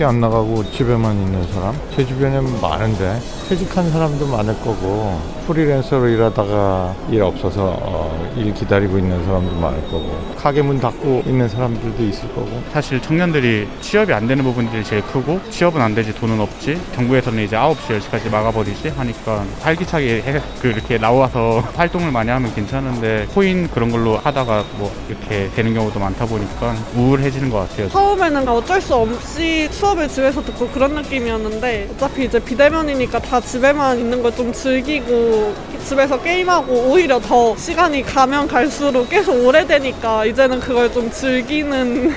[0.00, 1.78] 밖에 안 나가고 집에만 있는 사람?
[1.94, 3.20] 제 주변에 많은데
[3.50, 10.30] 퇴직한 사람도 많을 거고 프리랜서로 일하다가 일 없어서 어, 일 기다리고 있는 사람도 많을 거고
[10.36, 12.62] 가게 문 닫고 있는 사람들도 있을 거고.
[12.72, 16.80] 사실 청년들이 취업이 안 되는 부분들이 제일 크고 취업은 안 되지 돈은 없지.
[16.94, 23.26] 정부에서는 이제 9시 10시까지 막아버리지 하니까 활기차게 해, 그 이렇게 나와서 활동을 많이 하면 괜찮은데
[23.34, 27.88] 코인 그런 걸로 하다가 뭐 이렇게 되는 경우도 많다 보니까 우울해지는 것 같아요.
[27.90, 34.22] 처음에는 어쩔 수 없이 수업을 집에서 듣고 그런 느낌이었는데 어차피 이제 비대면이니까 다 집에만 있는
[34.22, 35.52] 걸 좀 즐기고
[35.84, 42.14] 집에서 게임하고 오히려 더 시간이 가면 갈수록 계속 오래되니까 이제는 그걸 좀 즐기는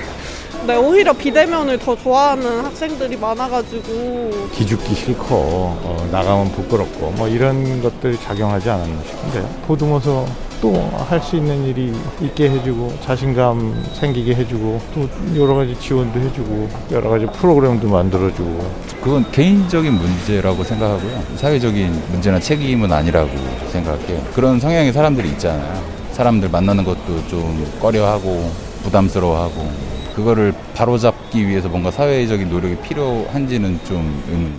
[0.66, 8.18] 네, 오히려 비대면을 더 좋아하는 학생들이 많아가지고 기죽기 싫고 어, 나가면 부끄럽고 뭐 이런 것들이
[8.18, 10.24] 작용하지 않았나 싶은데요 보듬어서
[10.62, 10.72] 또
[11.10, 11.92] 할 수 있는 일이
[12.22, 18.70] 있게 해주고 자신감 생기게 해주고 또 여러 가지 지원도 해주고 여러 가지 프로그램도 만들어주고
[19.02, 21.22] 그건 개인적인 문제라고 생각하고요.
[21.36, 23.30] 사회적인 문제나 책임은 아니라고
[23.70, 24.22] 생각해요.
[24.34, 25.82] 그런 성향의 사람들이 있잖아요.
[26.12, 28.50] 사람들 만나는 것도 좀 꺼려하고
[28.84, 29.68] 부담스러워하고
[30.14, 34.54] 그거를 바로잡기 위해서 뭔가 사회적인 노력이 필요한지는 좀 의문.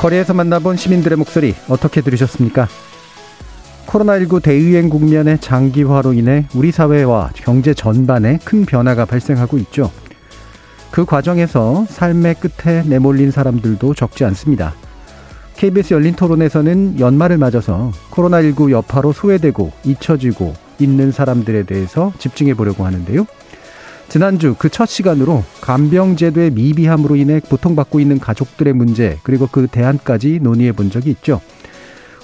[0.00, 2.66] 거리에서 만나본 시민들의 목소리 어떻게 들으셨습니까?
[3.86, 9.92] 코로나19 대유행 국면의 장기화로 인해 우리 사회와 경제 전반에 큰 변화가 발생하고 있죠.
[10.90, 14.74] 그 과정에서 삶의 끝에 내몰린 사람들도 적지 않습니다.
[15.56, 23.26] KBS 열린 토론에서는 연말을 맞아서 코로나19 여파로 소외되고 잊혀지고 있는 사람들에 대해서 집중해 보려고 하는데요.
[24.08, 30.72] 지난주 그 첫 시간으로 간병제도의 미비함으로 인해 고통받고 있는 가족들의 문제 그리고 그 대안까지 논의해
[30.72, 31.40] 본 적이 있죠.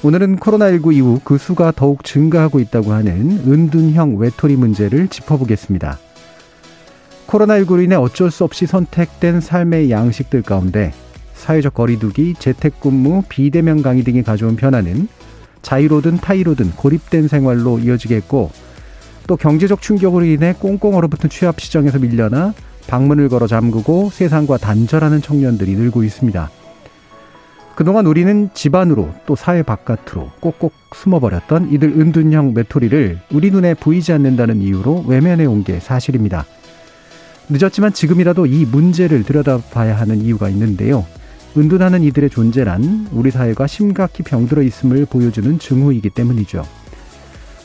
[0.03, 5.99] 오늘은 코로나19 이후 그 수가 더욱 증가하고 있다고 하는 은둔형 외톨이 문제를 짚어보겠습니다.
[7.27, 10.93] 코로나19로 인해 어쩔 수 없이 선택된 삶의 양식들 가운데
[11.49, 15.09] 사회적 거리두기, 재택근무, 비대면 강의 등이 가져온 변화는
[15.63, 18.51] 자유로든 타이로든 고립된 생활로 이어지겠고
[19.27, 22.53] 또 경제적 충격으로 인해 꽁꽁 얼어붙은 취업 시장에서 밀려나
[22.87, 26.51] 방문을 걸어 잠그고 세상과 단절하는 청년들이 늘고 있습니다.
[27.77, 34.13] 그동안 우리는 집 안으로 또 사회 바깥으로 꼭꼭 숨어버렸던 이들 은둔형 메토리를 우리 눈에 보이지
[34.13, 36.45] 않는다는 이유로 외면해 온 게 사실입니다.
[37.49, 41.07] 늦었지만 지금이라도 이 문제를 들여다봐야 하는 이유가 있는데요.
[41.59, 46.65] 은둔하는 이들의 존재란 우리 사회가 심각히 병들어 있음을 보여주는 증후이기 때문이죠.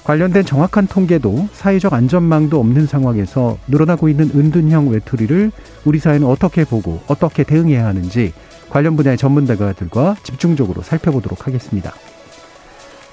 [0.03, 5.51] 관련된 정확한 통계도 사회적 안전망도 없는 상황에서 늘어나고 있는 은둔형 외톨이를
[5.85, 8.33] 우리 사회는 어떻게 보고 어떻게 대응해야 하는지
[8.69, 11.93] 관련 분야의 전문가들과 집중적으로 살펴보도록 하겠습니다.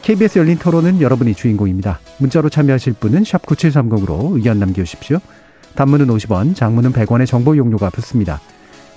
[0.00, 2.00] KBS 열린 토론은 여러분이 주인공입니다.
[2.18, 5.18] 문자로 참여하실 분은 9730으로 의견 남겨주십시오.
[5.74, 8.40] 단문은 50원, 장문은 100원의 정보 용료가 붙습니다.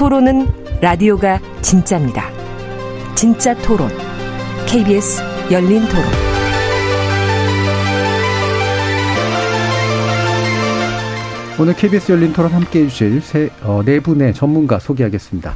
[0.00, 0.46] 토론은
[0.80, 2.24] 라디오가 진짜입니다.
[3.14, 3.90] 진짜 토론,
[4.66, 5.20] KBS
[5.52, 6.04] 열린 토론.
[11.60, 15.54] 오늘 KBS 열린 토론 함께 해주실 세, 어, 네 분의 전문가 소개하겠습니다.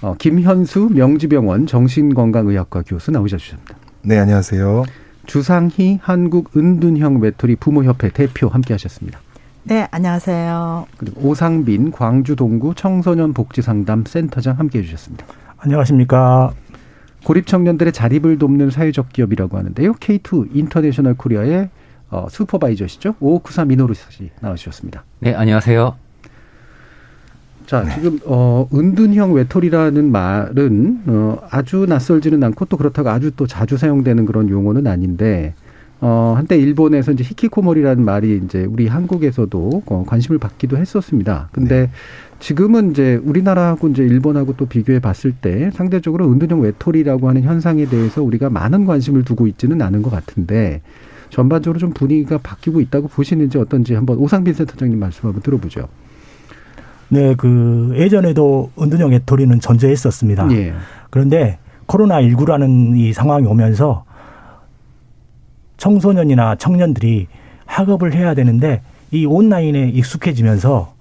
[0.00, 3.76] 어, 김현수 명지병원 정신건강의학과 교수 나오셔 주셨습니다.
[4.00, 4.84] 네, 안녕하세요.
[5.26, 9.20] 주상희 한국은둔형 외톨이 부모협회 대표 함께 하셨습니다.
[9.68, 10.86] 네, 안녕하세요.
[10.96, 15.26] 그리고 오상빈 광주 동구 청소년 복지 상담 센터장 함께 해 주셨습니다.
[15.58, 16.54] 안녕하십니까.
[17.22, 19.92] 고립 청년들의 자립을 돕는 사회적 기업이라고 하는데요.
[19.92, 21.68] K2 인터내셔널 코리아의
[22.08, 23.16] 어, 슈퍼바이저시죠.
[23.20, 25.04] 5594 미노루 씨 나와주셨습니다.
[25.18, 25.96] 네, 안녕하세요.
[27.66, 27.94] 자, 네.
[27.94, 34.24] 지금 어 은둔형 외톨이라는 말은 어 아주 낯설지는 않고 또 그렇다고 아주 또 자주 사용되는
[34.24, 35.52] 그런 용어는 아닌데
[36.00, 41.48] 어 한때 일본에서 이제 히키코모리라는 말이 이제 우리 한국에서도 어, 관심을 받기도 했었습니다.
[41.52, 41.90] 근데 네.
[42.38, 48.22] 지금은 이제 우리나라하고 이제 일본하고 또 비교해 봤을 때 상대적으로 은둔형 외톨이라고 하는 현상에 대해서
[48.22, 50.82] 우리가 많은 관심을 두고 있지는 않은 것 같은데
[51.30, 55.88] 전반적으로 좀 분위기가 바뀌고 있다고 보시는지 어떤지 한번 오상빈 센터장님 말씀 한번 들어보죠.
[57.10, 60.50] 네, 그 예전에도 은둔형 외톨이는 존재했었습니다.
[60.52, 60.74] 예.
[61.10, 64.04] 그런데 코로나 19라는 이 상황이 오면서
[65.78, 67.28] 청소년이나 청년들이
[67.64, 70.92] 학업을 해야 되는데 이 온라인에 익숙해지면서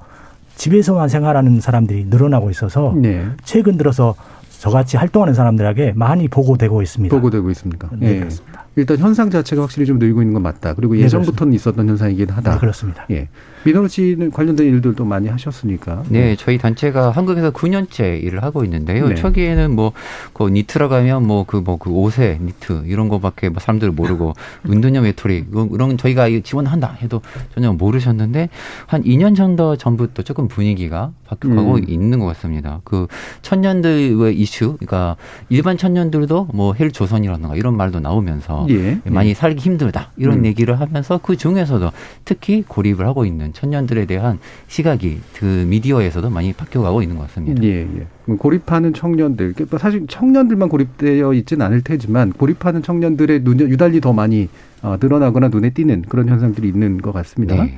[0.56, 3.26] 집에서만 생활하는 사람들이 늘어나고 있어서 네.
[3.44, 4.16] 최근 들어서
[4.60, 7.16] 저같이 활동하는 사람들에게 많이 보고되고 있습니다.
[7.16, 7.90] 보고되고 있습니까?
[7.94, 8.20] 네, 예.
[8.20, 8.66] 그렇습니다.
[8.76, 10.74] 일단 현상 자체가 확실히 좀 늘고 있는 건 맞다.
[10.74, 12.54] 그리고 네, 예전부터는 있었던 현상이긴 하다.
[12.54, 13.06] 네, 그렇습니다.
[13.12, 13.28] 예.
[13.68, 16.04] 민호로 씨는 관련된 일들도 많이 하셨으니까.
[16.08, 19.10] 네, 저희 단체가 한국에서 9년째 일을 하고 있는데요.
[19.10, 19.16] 네.
[19.16, 19.92] 초기에는 뭐,
[20.32, 24.34] 그 니트라 가면 뭐, 그, 뭐, 그 옷에 니트, 이런 거밖에 뭐 사람들 모르고,
[24.70, 27.22] 은둔형 외톨이, 이거- 이런 저희가 지원한다 해도
[27.54, 28.48] 전혀 모르셨는데,
[28.86, 31.84] 한 2년 정도 전부터 조금 분위기가 바뀌어가고 음.
[31.90, 32.80] 있는 것 같습니다.
[32.86, 33.08] 그,
[33.42, 35.18] 청년들의 이슈, 그러니까
[35.50, 39.02] 일반 청년들도 뭐, 헬 조선이라든가 이런 말도 나오면서, 예.
[39.04, 40.46] 많이 살기 힘들다 이런 음.
[40.46, 41.92] 얘기를 하면서 그 중에서도
[42.24, 44.38] 특히 고립을 하고 있는 청년들에 대한
[44.68, 47.64] 시각이 그 미디어에서도 많이 바뀌어가고 있는 것 같습니다.
[47.64, 48.08] 예, 예.
[48.24, 54.14] 그럼 고립하는 청년들, 그러니까 사실 청년들만 고립되어 있지는 않을 테지만 고립하는 청년들의 눈 유달리 더
[54.14, 54.48] 많이
[54.84, 57.56] 어, 늘어나거나 눈에 띄는 그런 현상들이 있는 것 같습니다.
[57.56, 57.76] 네.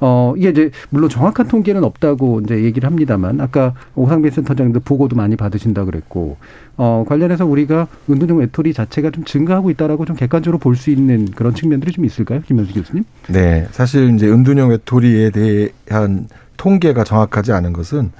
[0.00, 5.36] 어, 이게 이제 물론 정확한 통계는 없다고 이제 얘기를 합니다만 아까 오상빈 센터장도 보고도 많이
[5.36, 6.36] 받으신다 그랬고
[6.76, 11.54] 어, 관련해서 우리가 은둔형 외톨이 자체가 좀 증가하고 있다라고 좀 객관적으로 볼 수 있는 그런
[11.54, 12.42] 측면들이 좀 있을까요?
[12.42, 13.04] 김현수 교수님?
[13.28, 16.28] 네, 사실 이제 은둔형 외톨이에 대한
[16.58, 18.10] 통계가 정확하지 않은 것은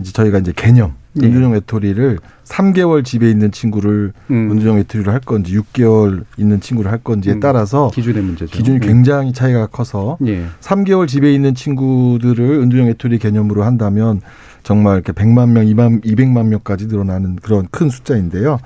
[0.00, 1.26] 이제 저희가 이제 개념 네.
[1.26, 4.50] 은둔형 외톨이를 3개월 집에 있는 친구를 음.
[4.50, 7.40] 은둔형 외톨이로 할 건지 6개월 있는 친구를 할 건지에 음.
[7.40, 8.56] 따라서 기준의 문제죠.
[8.56, 8.86] 기준이 예.
[8.86, 10.44] 굉장히 차이가 커서 예.
[10.60, 14.20] 3개월 집에 있는 친구들을 은둔형 외톨이 개념으로 한다면
[14.62, 18.58] 정말 이렇게 100만 명, 2만, 200만 명까지 늘어나는 그런 큰 숫자인데요.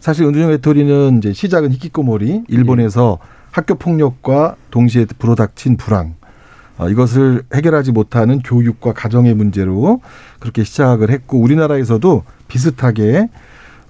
[0.00, 3.18] 사실 은둔형 외톨이는 이제 시작은 히키코모리, 일본에서
[3.50, 6.23] 학교 폭력과 동시에 불어닥친 불황, 어,
[6.90, 10.00] 이것을 해결하지 못하는 교육과 가정의 문제로
[10.40, 13.28] 그렇게 시작을 했고 우리나라에서도 비슷하게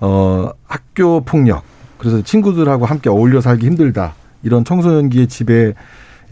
[0.01, 1.63] 어, 학교 폭력,
[1.99, 5.75] 그래서 친구들하고 함께 어울려 살기 힘들다 이런 청소년기의 집에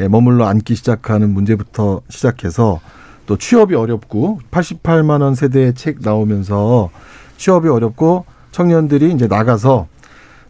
[0.00, 2.80] 에 머물러 앉기 시작하는 문제부터 시작해서
[3.26, 6.90] 또 취업이 어렵고 88만 원 세대의 책 나오면서
[7.36, 9.86] 취업이 어렵고 청년들이 이제 나가서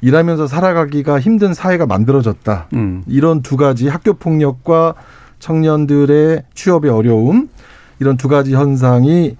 [0.01, 2.67] 일하면서 살아가기가 힘든 사회가 만들어졌다.
[2.75, 3.03] 음.
[3.07, 4.95] 이런 두 가지 학교 폭력과
[5.43, 7.49] 청년들의 취업의 어려움
[7.99, 9.37] 이런 두 가지 현상이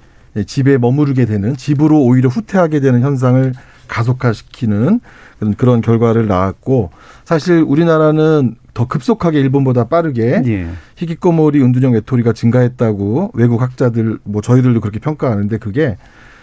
[0.47, 3.53] 집에 머무르게 되는 집으로 오히려 후퇴하게 되는 현상을
[3.87, 5.01] 가속화시키는
[5.39, 6.91] 그런 그런 결과를 낳았고
[7.25, 10.67] 사실 우리나라는 더 급속하게 일본보다 빠르게 예.
[10.97, 15.97] 히키코모리 은둔형 외톨이가 증가했다고 외국 학자들 뭐 저희들도 그렇게 평가하는데 그게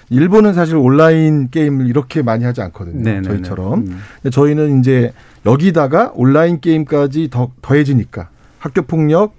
[0.09, 3.03] 일본은 사실 온라인 게임을 이렇게 많이 하지 않거든요.
[3.03, 3.27] 네네네.
[3.27, 3.79] 저희처럼.
[3.79, 3.99] 음.
[4.31, 5.11] 저희는 이제
[5.45, 8.29] 여기다가 온라인 게임까지 더 더해지니까
[8.59, 9.38] 학교 폭력,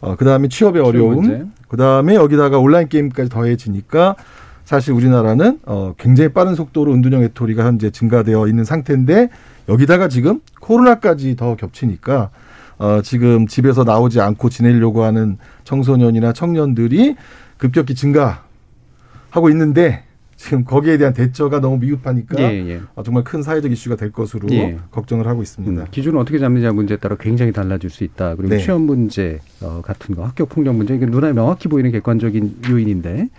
[0.00, 1.44] 어 그 다음에 취업의 취업 어려움, 문제.
[1.68, 4.16] 그다음에 여기다가 온라인 게임까지 더해지니까
[4.64, 9.28] 사실 우리나라는 어 굉장히 빠른 속도로 은둔형 외톨이가 현재 증가되어 있는 상태인데
[9.68, 12.30] 여기다가 지금 코로나까지 더 겹치니까
[12.78, 17.16] 어 지금 집에서 나오지 않고 지내려고 하는 청소년이나 청년들이
[17.56, 20.04] 급격히 증가하고 있는데
[20.38, 22.80] 지금 거기에 대한 대처가 너무 미흡하니까 예, 예.
[22.94, 24.78] 어, 정말 큰 사회적 이슈가 될 것으로 예.
[24.92, 25.82] 걱정을 하고 있습니다.
[25.82, 28.36] 음, 기준을 어떻게 잡느냐 문제에 따라 굉장히 달라질 수 있다.
[28.36, 28.60] 그리고 네.
[28.60, 33.30] 취업 문제 어, 같은 거, 학교 폭력 문제 이게 눈에 명확히 보이는 객관적인 요인인데 네.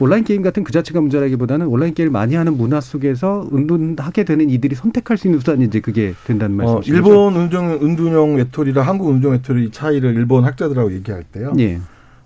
[0.00, 4.74] 온라인 게임 같은 그 자체가 문제라기보다는 온라인 게임을 많이 하는 문화 속에서 은둔하게 되는 이들이
[4.74, 6.96] 선택할 수 있는 수단이 이제 그게 된다는 어, 말씀이시죠?
[6.96, 11.52] 일본 은둔, 은둔형 외톨이랑 한국 은둔형 외톨이 차이를 일본 학자들하고 얘기할 때요.
[11.60, 11.78] 예.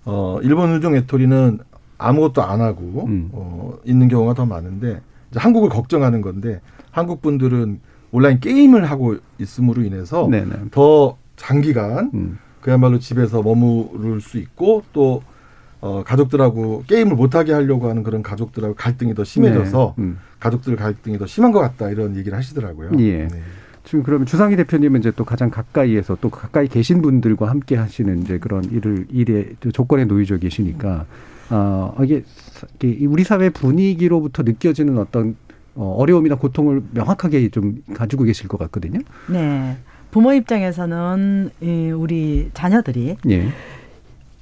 [0.03, 1.59] 어, 일본 은둔형 외톨이는
[1.97, 3.29] 아무것도 안 하고 음.
[3.31, 6.61] 어, 있는 경우가 더 많은데 이제 한국을 걱정하는 건데
[6.91, 7.79] 한국 분들은
[8.11, 10.69] 온라인 게임을 하고 있음으로 인해서 네네.
[10.71, 12.39] 더 장기간 음.
[12.61, 15.21] 그야말로 집에서 머무를 수 있고 또
[15.81, 20.03] 어, 가족들하고 게임을 못하게 하려고 하는 그런 가족들하고 갈등이 더 심해져서 네.
[20.03, 20.17] 음.
[20.39, 22.91] 가족들 갈등이 더 심한 것 같다 이런 얘기를 하시더라고요.
[22.99, 23.27] 예.
[23.27, 23.41] 네.
[23.83, 28.39] 지금 그러면 주상희 대표님은 이제 또 가장 가까이에서 또 가까이 계신 분들과 함께 하시는 이제
[28.39, 31.05] 그런 일을 일에 조건에 놓여져 계시니까
[31.49, 32.23] 어 이게
[33.05, 35.35] 우리 사회 분위기로부터 느껴지는 어떤
[35.75, 38.99] 어, 어려움이나 고통을 명확하게 좀 가지고 계실 것 같거든요.
[39.29, 39.77] 네.
[40.11, 43.49] 부모 입장에서는 이 우리 자녀들이 예.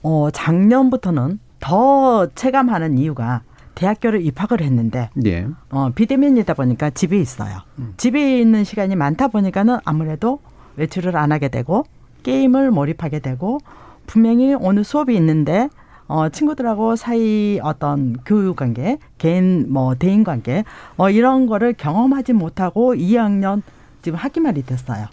[0.03, 3.41] 어, 작년부터는 더 체감하는 이유가
[3.73, 5.47] 대학교를 입학을 했는데 예.
[5.71, 7.57] 어, 비대면이다 보니까 집에 있어요.
[7.97, 10.39] 집에 있는 시간이 많다 보니까는 아무래도
[10.75, 11.85] 외출을 안 하게 되고
[12.21, 13.59] 게임을 몰입하게 되고
[14.05, 15.69] 분명히 오늘 수업이 있는데
[16.07, 20.63] 어, 친구들하고 사이 어떤 교육 관계, 개인 뭐 대인 관계
[20.97, 23.61] 어, 이런 거를 경험하지 못하고 2학년
[24.01, 25.07] 지금 학기 말이 됐어요.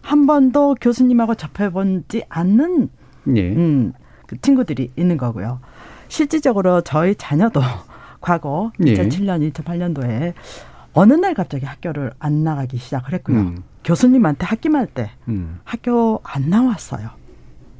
[0.00, 2.88] 한 번도 교수님하고 접해본지 않는
[3.36, 3.54] 예.
[3.54, 3.92] 음,
[4.26, 5.60] 그 친구들이 있는 거고요.
[6.08, 7.60] 실질적으로 저희 자녀도
[8.20, 8.94] 과거 예.
[8.94, 10.34] 2007년, 2008년도에
[10.94, 13.38] 어느 날 갑자기 학교를 안 나가기 시작을 했고요.
[13.38, 13.62] 음.
[13.84, 15.60] 교수님한테 학기 말 때 음.
[15.64, 17.10] 학교 안 나왔어요.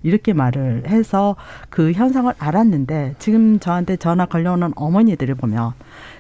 [0.03, 1.37] 이렇게 말을 해서
[1.71, 5.73] 그 현상을 알았는데 지금 저한테 전화 걸려오는 어머니들을 보면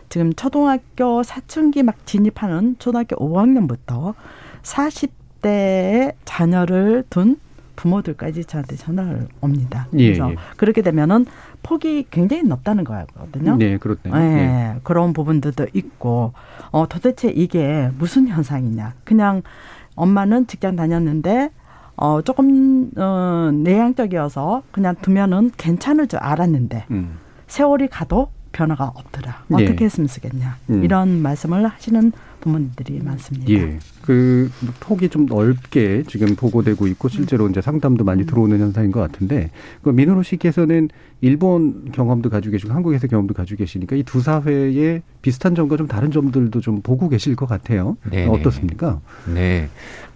[0.08, 4.14] 지금 초등학교 사춘기 막 진입하는 초등학교 5학년부터
[4.62, 7.38] 40대의 자녀를 둔
[7.76, 9.88] 부모들까지 저한테 전화를 옵니다.
[9.94, 10.36] 예, 그래서 예.
[10.56, 11.26] 그렇게 되면은
[11.62, 13.56] 폭이 굉장히 높다는 거거든요.
[13.56, 14.14] 네, 그렇네요.
[14.14, 14.80] 예, 예.
[14.82, 16.32] 그런 부분들도 있고
[16.70, 18.94] 어 도대체 이게 무슨 현상이냐?
[19.04, 19.42] 그냥
[19.94, 21.50] 엄마는 직장 다녔는데
[22.02, 27.18] 어 조금 어 내향적이어서 그냥 두면은 괜찮을 줄 알았는데 음.
[27.47, 29.44] 세월이 가도 변화가 없더라.
[29.59, 29.64] 예.
[29.64, 30.56] 어떻게 했으면 쓰겠냐?
[30.71, 30.82] 음.
[30.85, 33.49] 이런 말씀을 하시는 부모님들이 많습니다.
[33.52, 33.78] 예.
[34.02, 39.50] 그 폭이 좀 넓게 지금 보고되고 있고 실제로 이제 상담도 많이 들어오는 현상인 것 같은데
[39.82, 40.88] 그 민호로 씨께서는
[41.21, 46.11] 일본 경험도 가지고 계시고 한국에서 경험도 가지고 계시니까 이 두 사회의 비슷한 점과 좀 다른
[46.11, 47.97] 점들도 좀 보고 계실 것 같아요.
[48.11, 49.00] 네, 어떻습니까?
[49.32, 49.68] 네.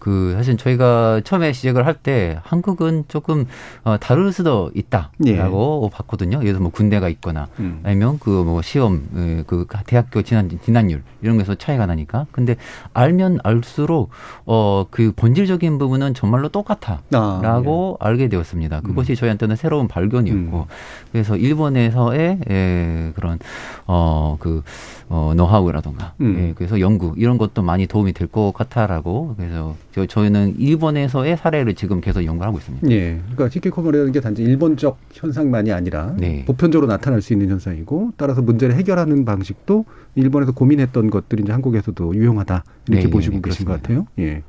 [0.07, 3.47] 그 사실 저희가 처음에 시작을 할 때 한국은 조금
[3.83, 6.39] 어, 다를 수도 있다라고 봤거든요.
[6.43, 7.81] 예를 들어 뭐 군대가 있거나 음.
[7.83, 12.27] 아니면 그 뭐 시험 에, 그 대학교 진학 진학률 이런 거에서 차이가 나니까.
[12.31, 12.55] 근데
[12.93, 14.11] 알면 알수록
[14.45, 18.83] 어 그 본질적인 부분은 정말로 똑같아라고 알게 되었습니다.
[18.83, 20.67] 그것이 저희한테는 새로운 발견이었고
[21.11, 23.39] 그래서 일본에서의 에, 그런
[23.87, 24.63] 어그
[25.09, 26.37] 어, 노하우라던가 음.
[26.39, 31.75] 예, 그래서 연구 이런 것도 많이 도움이 될 것 같아라고 그래서 저, 저희는 일본에서의 사례를
[31.75, 32.91] 지금 계속 연구하고 있습니다.
[32.91, 33.21] 예.
[33.31, 36.45] 그러니까 히키코모리라는 게 단지 일본적 현상만이 아니라 네.
[36.45, 39.85] 보편적으로 나타날 수 있는 현상이고 따라서 문제를 해결하는 방식도
[40.17, 43.83] 일본에서 고민했던 것들이 이제 한국에서도 유용하다 이렇게 네, 보시고 네, 계신 것 그렇습니다.
[43.83, 44.07] 같아요.
[44.19, 44.43] 예.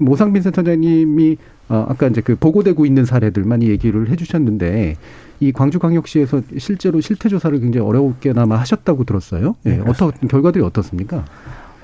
[0.00, 1.36] 모상빈 센터장님이
[1.68, 4.96] 어, 아까 이제 그 보고되고 있는 사례들 많이 얘기를 해주셨는데
[5.40, 9.54] 이 광주광역시에서 실제로 실태 조사를 굉장히 어렵게나마 하셨다고 들었어요.
[9.66, 9.76] 예.
[9.76, 11.24] 네, 어떤 결과들이 어떻습니까?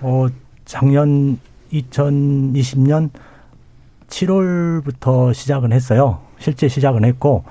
[0.00, 0.26] 어,
[0.64, 1.38] 작년
[1.72, 3.10] 2020년
[4.08, 6.20] 7월부터 시작은 했어요.
[6.38, 7.44] 실제 시작은 했고,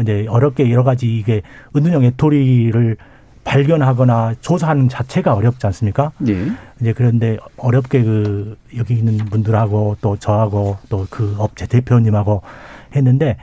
[0.00, 1.42] 이제 어렵게 여러 가지 이게
[1.76, 2.96] 은둔형 외톨이를
[3.44, 6.12] 발견하거나 조사하는 자체가 어렵지 않습니까?
[6.28, 6.46] 예.
[6.80, 12.42] 이제 그런데 어렵게 그 여기 있는 분들하고 또 저하고 또 그 업체 대표님하고
[12.94, 13.36] 했는데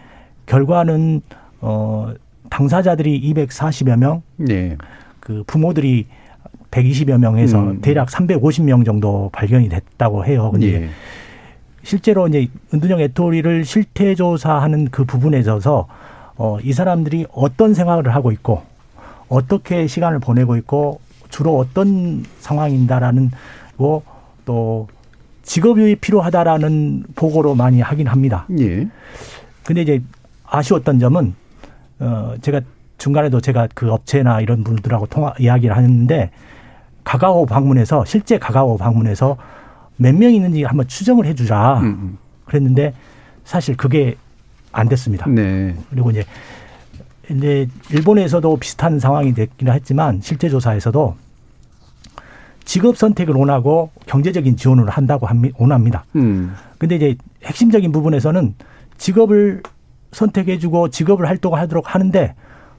[0.46, 1.22] 결과는
[1.62, 2.14] 어
[2.50, 4.76] 당사자들이 240여 명, 네.
[5.20, 6.08] 그 부모들이
[6.72, 7.82] 120여 명에서 음.
[7.82, 10.50] 대략 350명 정도 발견이 됐다고 해요.
[10.52, 10.90] 근데 예.
[11.84, 15.88] 실제로 이제 은둔형 애토리를 실태 조사하는 그 부분에 있어서
[16.36, 18.64] 어, 이 사람들이 어떤 생활을 하고 있고
[19.30, 23.32] 어떻게 시간을 보내고 있고 주로 어떤 상황인다라는
[23.78, 24.88] 거또
[25.44, 28.46] 직업이 필요하다라는 보고로 많이 하긴 합니다.
[28.60, 28.88] 예.
[29.64, 30.02] 근데 이제
[30.46, 31.34] 아쉬웠던 점은
[32.00, 32.62] 어 제가
[32.98, 36.32] 중간에도 제가 그 업체나 이런 분들하고 통화 이야기를 하는데
[37.04, 39.38] 가가오 방문해서 실제 가가오 방문해서
[39.98, 42.94] 몇 명 있는지 한번 추정을 해주자 음, 그랬는데
[43.44, 44.16] 사실 그게
[44.72, 45.28] 안 됐습니다.
[45.28, 45.76] 네.
[45.90, 46.24] 그리고 이제
[47.30, 51.16] 근데 일본에서도 비슷한 상황이 됐기는 했지만 실제 조사에서도
[52.66, 56.06] 직업 선택을 원하고 경제적인 지원을 한다고 합니- 원합니다.
[56.16, 56.56] 음.
[56.80, 58.56] 근데 이제 핵심적인 부분에서는
[58.98, 59.62] 직업을
[60.12, 62.34] 선택해주고 직업을 활동하도록 하는데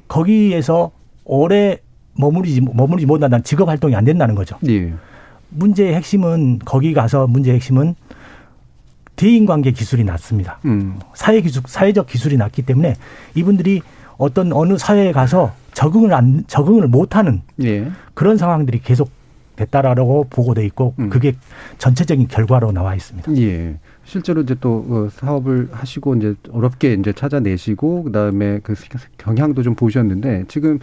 [0.09, 0.91] 거기에서
[1.25, 1.79] 오래
[2.15, 4.59] 머무르지 머무르지 못한다는 직업 활동이 안 된다는 거죠.
[4.69, 4.93] 예.
[5.51, 7.95] 문제의 핵심은 거기 가서 문제의 핵심은
[9.15, 10.59] 대인관계 기술이 낮습니다.
[10.65, 10.99] 음.
[11.15, 12.97] 사회 기술, 사회적 기술이 낮기 때문에
[13.37, 13.81] 이분들이
[14.21, 17.91] 어떤 어느 사회에 가서 적응을 안 적응을 못하는 예.
[18.13, 19.11] 그런 상황들이 계속
[19.57, 21.09] 됐다라고 보고돼 있고 음.
[21.11, 21.35] 그게
[21.79, 23.35] 전체적인 결과로 나와 있습니다.
[23.39, 23.79] 예.
[24.05, 28.75] 실제로 이제 또 어, 사업을 하시고 이제 어렵게 이제 찾아내시고 그다음에 그
[29.19, 30.79] 경향도 좀 보셨는데 지금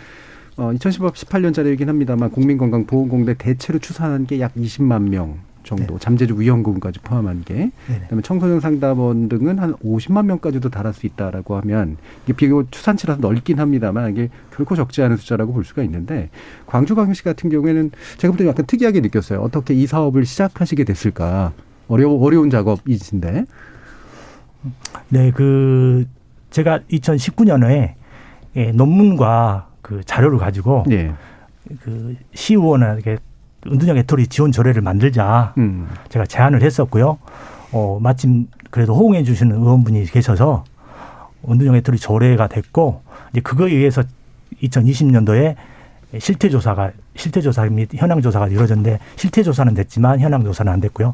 [0.58, 5.38] 어 2018년짜리이긴 합니다만 국민건강보험공단 대체로 추산한 게 약 20만 명
[5.68, 6.00] 정도 네.
[6.00, 7.54] 잠재적 위험군까지 포함한 게
[7.88, 8.00] 네네.
[8.04, 13.60] 그다음에 청소년 상담원 등은 한 50만 명까지도 달할 수 있다라고 하면 이게 비교 추산치라서 넓긴
[13.60, 16.30] 합니다만 이게 결코 적지 않은 숫자라고 볼 수가 있는데
[16.66, 19.42] 광주광역시 같은 경우에는 제가 볼 때 약간 특이하게 느꼈어요.
[19.42, 21.52] 어떻게 이 사업을 시작하시게 됐을까?
[21.88, 23.46] 어려 어려운 작업이신데.
[25.10, 26.06] 네, 그
[26.50, 27.94] 제가 2019년에
[28.56, 31.14] 예, 논문과 그 자료를 가지고 예.
[31.82, 33.18] 그 시의원에게
[33.68, 35.88] 은둔형 애토리 지원 조례를 만들자 음.
[36.10, 37.18] 제가 제안을 했었고요.
[37.72, 40.64] 어, 마침 그래도 호응해 주시는 의원분이 계셔서
[41.48, 44.04] 은둔형 애토리 조례가 됐고 이제 그거에 의해서
[44.64, 45.56] 2020년도에
[46.20, 51.14] 실태 조사가 실태 조사 및 현황 조사가 이루어졌는데 실태 조사는 됐지만 현황 조사는 안 됐고요.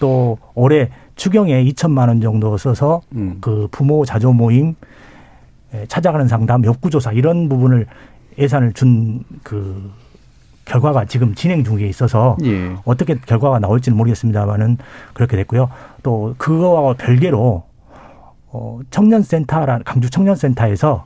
[0.00, 3.38] 또 올해 추경에 2천만 원 정도 써서 음.
[3.40, 4.74] 그 부모 자조 모임
[5.72, 7.86] 에, 찾아가는 상담, 욕구 조사 이런 부분을
[8.38, 9.90] 예산을 준 그
[10.64, 12.74] 결과가 지금 진행 중에 있어서 예.
[12.84, 14.78] 어떻게 결과가 나올지는 모르겠습니다만은
[15.12, 15.68] 그렇게 됐고요.
[16.02, 17.62] 또 그거와 별개로
[18.48, 21.04] 어 청년센터라는 강주 청년센터에서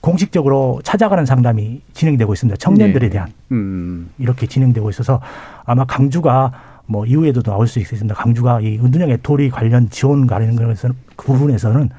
[0.00, 2.56] 공식적으로 찾아가는 상담이 진행되고 있습니다.
[2.56, 3.10] 청년들에 예.
[3.10, 4.10] 대한 음.
[4.18, 5.20] 이렇게 진행되고 있어서
[5.64, 6.52] 아마 강주가
[6.86, 8.14] 뭐 이후에도 나올 수 있습니다.
[8.14, 11.90] 강주가 이 은둔형 애토리 관련 지원 관련 것은 그 부분에서는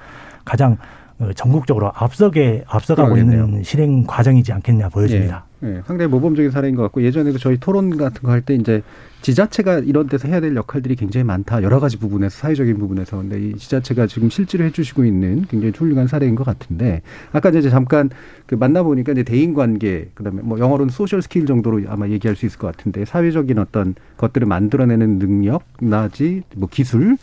[0.45, 0.77] 가장
[1.19, 3.45] 어, 전국적으로 앞서게 앞서가고 그러겠네요.
[3.45, 5.45] 있는 실행 과정이지 않겠냐 보여집니다.
[5.48, 8.82] 예, 예, 상당히 모범적인 사례인 것 같고 예전에도 저희 토론 같은 거 할 때 이제
[9.24, 13.56] 지자체가 이런 데서 해야 될 역할들이 굉장히 많다 여러 가지 부분에서 사회적인 부분에서 근데 이
[13.56, 17.01] 지자체가 지금 실질을 해주시고 있는 굉장히 훌륭한 사례인 것 같은데
[17.32, 18.10] 아까 이제 잠깐
[18.46, 22.46] 그 만나 보니까 이제 대인 관계 그다음에 뭐 영어로는 social skill 정도로 아마 얘기할 수
[22.46, 27.18] 있을 것 같은데 사회적인 어떤 것들을 만들어내는 능력 나지 뭐 기술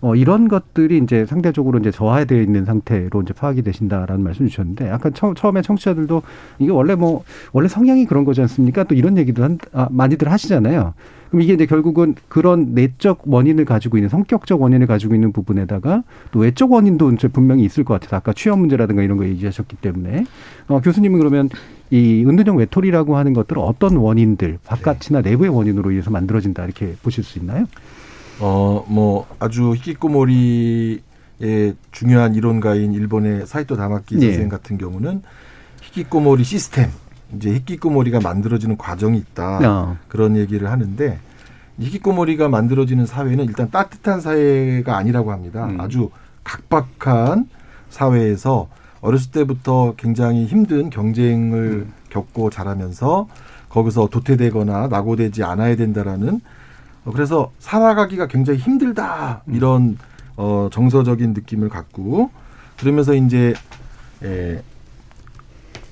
[0.00, 5.10] 어 이런 것들이 이제 상대적으로 이제 저하되어 있는 상태로 이제 파악이 되신다라는 말씀 주셨는데 아까
[5.10, 6.22] 처, 처음에 청취자들도
[6.60, 8.84] 이게 원래 뭐 원래 성향이 그런 거지 않습니까?
[8.84, 10.94] 또 이런 얘기도 한, 아, 많이들 하시잖아요.
[11.32, 16.40] 그럼 이게 이제 결국은 그런 내적 원인을 가지고 있는 성격적 원인을 가지고 있는 부분에다가 또
[16.40, 18.18] 외적 원인도 분명히 있을 것 같아요.
[18.18, 20.26] 아까 취업 문제라든가 이런 거 얘기하셨기 때문에
[20.68, 21.48] 어, 교수님은 그러면
[21.88, 27.38] 이 은둔형 외톨이라고 하는 것들은 어떤 원인들 바깥이나 내부의 원인으로 의해서 만들어진다 이렇게 보실 수
[27.38, 27.64] 있나요?
[28.38, 31.00] 어, 뭐 아주 히키코모리의
[31.92, 34.20] 중요한 이론가인 일본의 사이토 다마키 예.
[34.20, 35.22] 선생 같은 경우는
[35.80, 36.90] 히키코모리 시스템,
[37.36, 39.60] 이제 히키코모리가 만들어지는 과정이 있다.
[39.64, 39.96] 어.
[40.08, 41.18] 그런 얘기를 하는데
[41.78, 45.66] 히키코모리가 만들어지는 사회는 일단 따뜻한 사회가 아니라고 합니다.
[45.66, 45.80] 음.
[45.80, 46.10] 아주
[46.44, 47.48] 각박한
[47.90, 48.68] 사회에서
[49.00, 53.28] 어렸을 때부터 굉장히 힘든 경쟁을 겪고 자라면서
[53.68, 56.40] 거기서 도태되거나 낙오되지 않아야 된다라는
[57.04, 59.98] 어, 그래서 살아가기가 굉장히 힘들다 이런
[60.36, 62.30] 어, 정서적인 느낌을 갖고
[62.78, 63.54] 그러면서 이제
[64.22, 64.62] 에,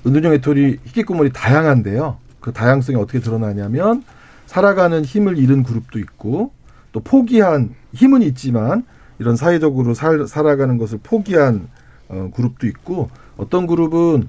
[0.05, 2.17] 은둔형 외톨이 히키코모리 다양한데요.
[2.39, 4.03] 그 다양성이 어떻게 드러나냐면
[4.45, 6.51] 살아가는 힘을 잃은 그룹도 있고
[6.91, 8.83] 또 포기한 힘은 있지만
[9.19, 11.67] 이런 사회적으로 살, 살아가는 것을 포기한
[12.09, 14.27] 어, 그룹도 있고 어떤 그룹은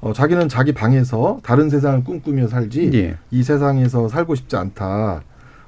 [0.00, 3.16] 어, 자기는 자기 방에서 다른 세상을 꿈꾸며 살지 예.
[3.30, 5.22] 이 세상에서 살고 싶지 않다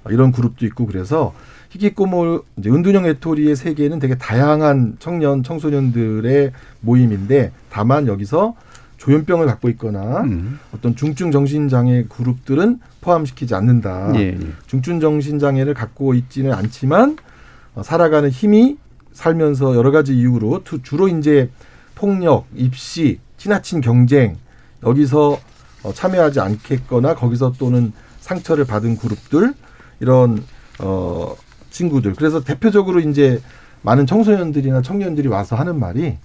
[0.05, 1.33] 어, 이런 그룹도 있고 그래서
[1.71, 8.55] 히키코모 이제 은둔형 외톨이의 세계는 되게 다양한 청년 청소년들의 모임인데 다만 여기서
[9.05, 10.59] 조현병을 갖고 있거나 음.
[10.75, 14.13] 어떤 중증 정신 장애 그룹들은 포함시키지 않는다.
[14.17, 14.39] 예, 예.
[14.67, 17.19] 중증 정신 장애를 갖고 있지는 않지만
[17.75, 18.79] 어, 살아가는 힘이
[19.13, 21.51] 살면서 여러 가지 이유로 투- 주로 이제
[21.95, 24.39] 폭력, 입시, 지나친 경쟁
[24.83, 25.39] 여기서
[25.83, 29.53] 어, 참여하지 않겠거나 거기서 또는 상처를 받은 그룹들
[30.01, 30.43] 이런
[30.79, 31.37] 어
[31.71, 33.41] 친구들 그래서 대표적으로 이제
[33.83, 36.17] 많은 청소년들이나 청년들이 와서 하는 말이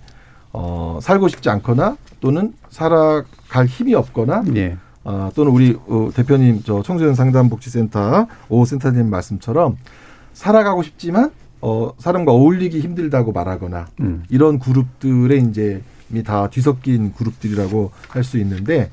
[0.54, 4.78] 어 살고 싶지 않거나 또는 살아갈 힘이 없거나 예.
[5.04, 9.78] 어, 또는 우리 어, 대표님 저 청소년 상담복지센터 오 센터님 말씀처럼
[10.34, 11.32] 살아가고 싶지만
[11.62, 14.24] 어, 사람과 어울리기 힘들다고 말하거나 음.
[14.30, 15.82] 이런 그룹들의 이제
[16.26, 18.90] 다 뒤섞인 그룹들이라고 할 수 있는데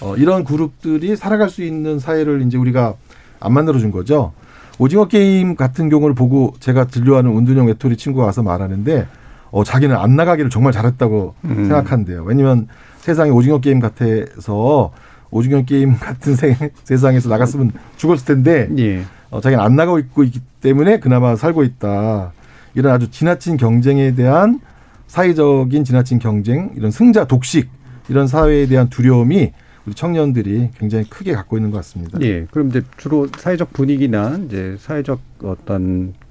[0.00, 2.94] 어, 이런 그룹들이 살아갈 수 있는 사회를 이제 우리가
[3.40, 4.32] 안 만들어 준 거죠.
[4.78, 9.06] 오징어 게임 같은 경우를 보고 제가 진료하는 은둔형 외톨이 친구가 와서 말하는데
[9.54, 11.54] 어, 자기는 안 나가기를 정말 잘했다고 음.
[11.54, 12.24] 생각한대요.
[12.24, 12.66] 왜냐면
[12.98, 14.90] 세상에 오징어 게임 같아서
[15.30, 19.04] 오징어 게임 같은 세, 세상에서 나갔으면 죽었을 텐데 예.
[19.30, 22.32] 어, 자기는 안 나가고 있고 있기 때문에 그나마 살고 있다.
[22.74, 24.58] 이런 아주 지나친 경쟁에 대한
[25.06, 27.68] 사회적인 지나친 경쟁, 이런 승자 독식,
[28.08, 29.52] 이런 사회에 대한 두려움이
[29.86, 32.18] 우리 청년들이 굉장히 크게 갖고 있는 것 같습니다.
[32.22, 32.46] 예.
[32.50, 36.23] 그럼 이제 주로 사회적 분위기나 이제 사회적 어떤 태-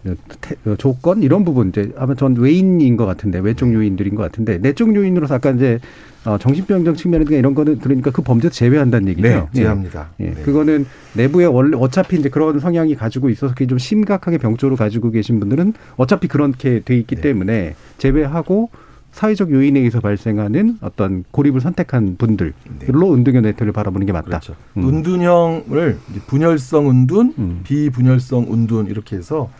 [0.77, 5.35] 조건 이런 부분 이제 아마 전 외인인 것 같은데 외적 요인들인 것 같은데 내적 요인으로서
[5.35, 5.79] 아까 이제
[6.25, 9.27] 어, 정신병적 측면이나 이런 거는 들으니까 그 범죄에서 제외한다는 얘기죠.
[9.27, 10.09] 네, 제외합니다.
[10.21, 10.25] 예.
[10.25, 10.29] 예.
[10.33, 10.41] 네.
[10.41, 15.39] 그거는 내부에 원래 어차피 이제 그런 성향이 가지고 있어서 그게 좀 심각하게 병조를 가지고 계신
[15.39, 17.21] 분들은 어차피 그렇게 돼 있기 네.
[17.21, 18.69] 때문에 제외하고
[19.11, 24.25] 사회적 요인에 의해서 발생하는 어떤 고립을 선택한 분들로 은둔형 네트를 바라보는 게 맞다.
[24.25, 24.29] 네.
[24.29, 24.55] 그렇죠.
[24.77, 24.89] 음.
[24.89, 27.59] 은둔형을 분열성 은둔, 음.
[27.63, 29.51] 비분열성 은둔 이렇게 해서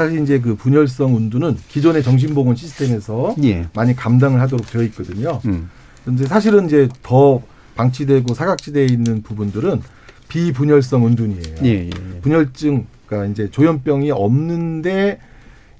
[0.00, 3.66] 사실 이제 그 분열성 은둔은 기존의 정신보건 시스템에서 예.
[3.74, 5.42] 많이 감당을 하도록 되어 있거든요.
[5.44, 5.68] 음.
[6.06, 7.42] 근데 사실은 이제 더
[7.76, 9.82] 방치되고 사각지대에 있는 부분들은
[10.28, 11.54] 비분열성 은둔이에요.
[11.64, 12.20] 예, 예, 예.
[12.22, 15.18] 분열증, 그러니까 이제 조현병이 없는데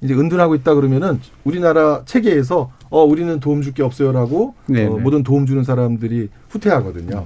[0.01, 5.01] 이제 은둔하고 있다 그러면은 우리나라 체계에서 어 우리는 도움 줄 게 없어요라고 네, 어, 네.
[5.01, 7.25] 모든 도움 주는 사람들이 후퇴하거든요.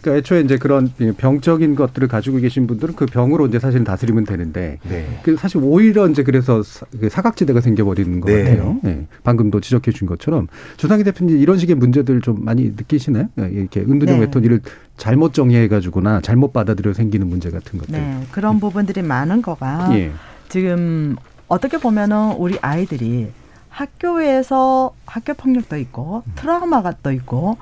[0.00, 4.78] 그러니까 애초에 이제 그런 병적인 것들을 가지고 계신 분들은 그 병으로 이제 사실 다스리면 되는데
[4.88, 5.20] 네.
[5.22, 8.42] 그 사실 오히려 이제 그래서 사- 그 사각지대가 생겨버리는 것 네.
[8.44, 8.78] 같아요.
[8.86, 9.06] 예.
[9.24, 13.28] 방금도 지적해 준 것처럼 조상희 대표님 이런 식의 문제들 좀 많이 느끼시나요?
[13.40, 14.20] 예, 이렇게 은둔형 네.
[14.26, 14.60] 외톨이를
[14.96, 17.92] 잘못 정의해가지고나 잘못 받아들여 생기는 문제 같은 것들.
[17.94, 20.12] 네, 그런 부분들이 많은 거가 예.
[20.48, 21.16] 지금
[21.48, 23.28] 어떻게 보면은 우리 아이들이
[23.70, 27.56] 학교에서 학교 폭력도 있고 트라우마가 또 있고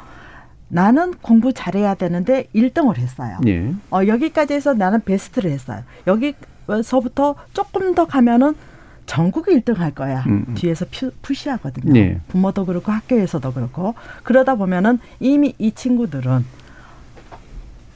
[0.68, 3.38] 나는 공부 잘해야 되는데 1등을 했어요.
[3.46, 3.72] 예.
[3.90, 5.83] 어, 여기까지 해서 나는 베스트를 했어요.
[6.07, 8.55] 여기서부터 조금 더 가면은
[9.07, 10.24] 전국 1등 할 거야.
[10.26, 10.55] 음, 음.
[10.55, 11.98] 뒤에서 푸, 푸시하거든요.
[11.98, 12.20] 예.
[12.29, 16.44] 부모도 그렇고 학교에서도 그렇고 그러다 보면은 이미 이 친구들은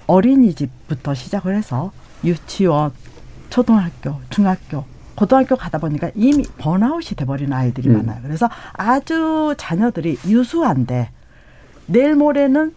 [0.06, 1.92] 어린이집부터 시작을 해서
[2.24, 2.92] 유치원,
[3.48, 4.84] 초등학교, 중학교,
[5.16, 7.98] 고등학교 가다 보니까 이미 번아웃이 돼버리는 아이들이 음.
[7.98, 8.22] 많아요.
[8.22, 11.10] 그래서 아주 자녀들이 유수한데
[11.90, 12.72] 내일 모레는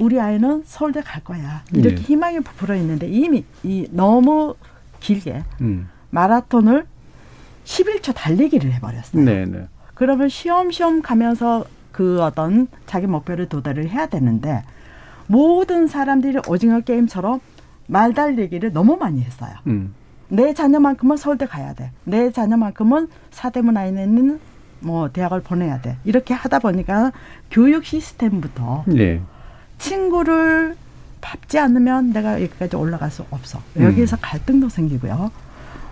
[0.00, 1.62] 우리 아이는 서울대 갈 거야.
[1.72, 2.02] 이렇게 네.
[2.02, 4.56] 희망이 부풀어 있는데 이미 이 너무
[4.98, 5.88] 길게 음.
[6.10, 6.86] 마라톤을
[7.64, 9.24] 11초 달리기를 해버렸어요.
[9.24, 9.68] 네, 네.
[9.94, 14.64] 그러면 쉬엄쉬엄 가면서 그 어떤 자기 목표를 도달을 해야 되는데
[15.28, 17.40] 모든 사람들이 오징어 게임처럼
[17.86, 19.52] 말 달리기를 너무 많이 했어요.
[19.68, 19.94] 음.
[20.28, 21.92] 내 자녀만큼은 서울대 가야 돼.
[22.02, 24.40] 내 자녀만큼은 사대문 안에 있는
[24.84, 25.96] 뭐 대학을 보내야 돼.
[26.04, 27.12] 이렇게 하다 보니까
[27.50, 29.20] 교육 시스템부터 네.
[29.78, 30.76] 친구를
[31.20, 33.60] 밟지 않으면 내가 여기까지 올라갈 수 없어.
[33.80, 35.30] 여기에서 갈등도 생기고요.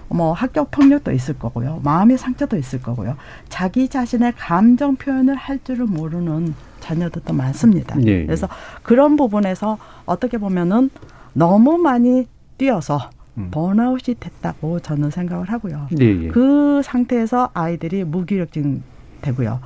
[0.08, 1.80] 뭐 학교 폭력도 있을 거고요.
[1.82, 3.16] 마음의 상처도 있을 거고요.
[3.48, 7.96] 자기 자신의 감정 표현을 할 줄을 모르는 자녀들도 많습니다.
[8.02, 8.26] 예, 예.
[8.26, 8.46] 그래서
[8.82, 10.90] 그런 부분에서 어떻게 보면은
[11.32, 12.28] 너무 많이
[12.58, 13.48] 뛰어서 음.
[13.50, 15.88] 번아웃이 됐다고 저는 생각을 하고요.
[16.00, 16.28] 예, 예.
[16.28, 18.82] 그 상태에서 아이들이 무기력증
[19.22, 19.60] 되고요.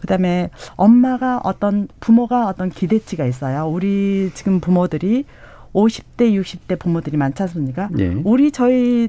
[0.00, 3.66] 그다음에 엄마가 어떤 부모가 어떤 기대치가 있어요.
[3.68, 5.24] 우리 지금 부모들이
[5.74, 7.90] 50대, 60대 부모들이 많지 않습니까?
[7.98, 8.20] 예.
[8.24, 9.08] 우리 저희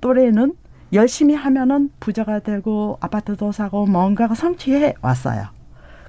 [0.00, 0.54] 또래는
[0.92, 5.46] 열심히 하면은 부자가 되고 아파트도 사고 뭔가가 성취해 왔어요.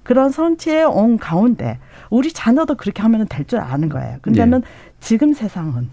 [0.04, 4.18] 그런 성취해 온 가운데 우리 자녀도 그렇게 하면 될 줄 아는 거예요.
[4.22, 4.62] 근데는
[5.00, 5.90] 지금 세상은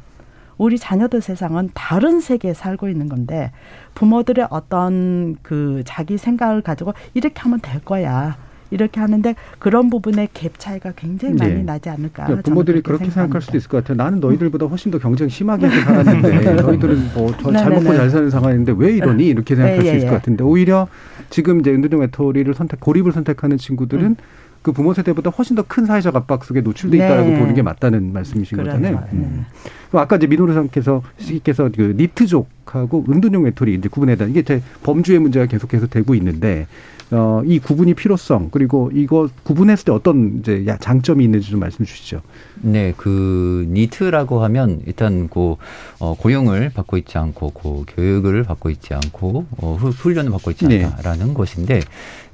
[0.62, 3.50] 우리 자녀들 세상은 다른 세계에 살고 있는 건데
[3.94, 8.36] 부모들의 어떤 그 자기 생각을 가지고 이렇게 하면 될 거야.
[8.70, 11.62] 이렇게 하는데 그런 부분의 갭 차이가 굉장히 많이 네.
[11.62, 12.24] 나지 않을까.
[12.24, 13.22] 그러니까 부모들이 그렇게 생각합니다.
[13.22, 13.96] 생각할 수도 있을 것 같아요.
[13.98, 17.80] 나는 너희들보다 훨씬 더 경쟁 심하게 해서 살았는데 너희들은 뭐잘 네네네.
[17.80, 20.16] 먹고 잘 사는 상황인데 왜 이러니 이렇게 생각할 예, 수 예, 있을 것 예.
[20.16, 20.88] 같은데 오히려
[21.28, 24.16] 지금 이제 은둔형 외톨이를 선택 고립을 선택하는 친구들은 음.
[24.62, 27.04] 그 부모 세대보다 훨씬 더 큰 사회적 압박 속에 노출돼 네.
[27.06, 28.74] 있다라고 보는 게 맞다는 말씀이신 그래요.
[28.74, 29.00] 거잖아요.
[29.10, 29.18] 네.
[29.18, 29.46] 음.
[29.92, 35.86] 아까 이제 민호르상께서 씨께서 그 니트족하고 은둔형 외톨이 이제 구분해다 이게 제 범주의 문제가 계속해서
[35.88, 36.66] 되고 있는데
[37.14, 41.84] 어, 이 구분이 필요성 그리고 이거 구분했을 때 어떤 이제 야- 장점이 있는지 좀 말씀
[41.84, 42.22] 주시죠.
[42.62, 45.56] 네, 그 니트라고 하면 일단 그
[45.98, 50.66] 어, 고용을 받고 있지 않고 그 교육을 받고 있지 않고 어, 후- 훈련을 받고 있지
[50.68, 50.84] 네.
[50.84, 51.80] 않다라는 것인데,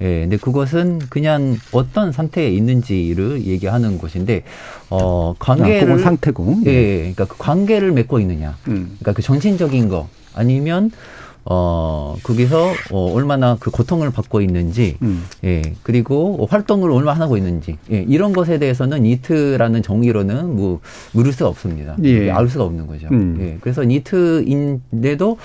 [0.01, 4.45] 예, 근데 그것은 그냥 어떤 상태에 있는지를 얘기하는 것인데,
[4.91, 6.59] 어, 아, 관계를 그건 상태고.
[6.67, 8.97] 예, 그러니까 그 관계를 맺고 있느냐, 음.
[9.01, 10.93] 그러니까 그 정신적인 거 아니면
[11.51, 15.25] 어 거기서 어, 얼마나 그 고통을 받고 있는지 음.
[15.45, 20.81] 예 그리고 활동을 얼마나 하고 있는지 예 이런 것에 대해서는 니트라는 정의로는 뭐
[21.13, 22.31] 물을 수가 없습니다 예.
[22.31, 23.39] 알 수가 없는 거죠 음.
[23.41, 25.39] 예 그래서 니트인데도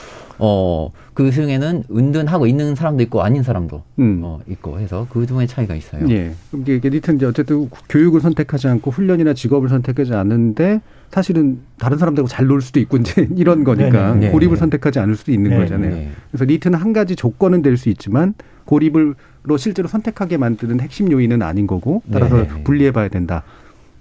[0.43, 4.21] 어 그 중에는 은둔하고 있는 사람도 있고 아닌 사람도 음.
[4.23, 6.33] 어 있고 해서 그 중에 차이가 있어요 예.
[6.49, 12.27] 그럼 이게 니트는 이제 어쨌든 교육을 선택하지 않고 훈련이나 직업을 선택하지 않는데 사실은 다른 사람들하고
[12.27, 14.31] 잘 놀 수도 있고 이제 이런 거니까 네네.
[14.31, 14.59] 고립을 네.
[14.59, 15.57] 선택하지 않을 수도 있는 네.
[15.59, 15.95] 거잖아요.
[15.95, 16.11] 네.
[16.31, 18.33] 그래서 니트는 한 가지 조건은 될 수 있지만
[18.65, 22.63] 고립으로 실제로 선택하게 만드는 핵심 요인은 아닌 거고 따라서 네네.
[22.63, 23.43] 분리해 봐야 된다.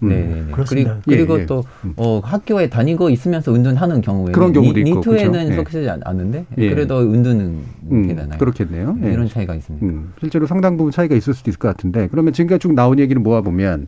[0.03, 0.09] 음.
[0.09, 0.99] 네, 그렇습니다.
[1.07, 1.47] 그리고, 예, 예.
[1.47, 1.93] 또 음.
[1.97, 5.53] 어, 학교에 다니고 있으면서 은둔하는 경우에 그런 경우도 있고, 니트에는 그렇죠.
[5.53, 5.57] 예.
[5.57, 6.69] 속하지 않- 않는데 예.
[6.71, 7.59] 그래도 은둔은
[7.91, 8.39] 음, 되잖아요.
[8.39, 8.99] 그렇겠네요.
[9.05, 9.13] 예.
[9.13, 9.87] 이런 차이가 있습니다.
[9.87, 13.21] 음, 실제로 상당 부분 차이가 있을 수도 있을 것 같은데 그러면 지금까지 쭉 나온 얘기를
[13.23, 13.87] 모아 보면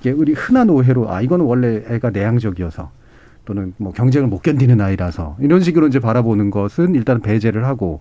[0.00, 2.90] 이게 우리 흔한 오해로 아 이거는 원래 애가 내향적이어서
[3.46, 8.00] 또는 뭐 경쟁을 못 견디는 아이라서 이런 식으로 이제 바라보는 것은 일단 배제를 하고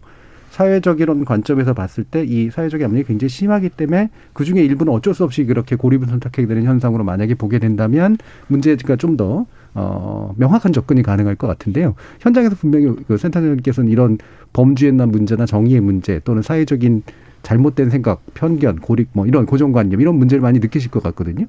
[0.54, 5.14] 사회적 이런 관점에서 봤을 때 이 사회적 압력이 굉장히 심하기 때문에 그 중에 일부는 어쩔
[5.14, 11.02] 수 없이 그렇게 고립을 선택하게 되는 현상으로 만약에 보게 된다면 문제가 좀더 어, 명확한 접근이
[11.02, 11.96] 가능할 것 같은데요.
[12.20, 14.20] 현장에서 분명히 그 센터장님께서는 이런
[14.54, 17.02] 범주의나 문제나 정의의 문제 또는 사회적인
[17.42, 21.48] 잘못된 생각, 편견, 고립 뭐 이런 고정관념 이런 문제를 많이 느끼실 것 같거든요.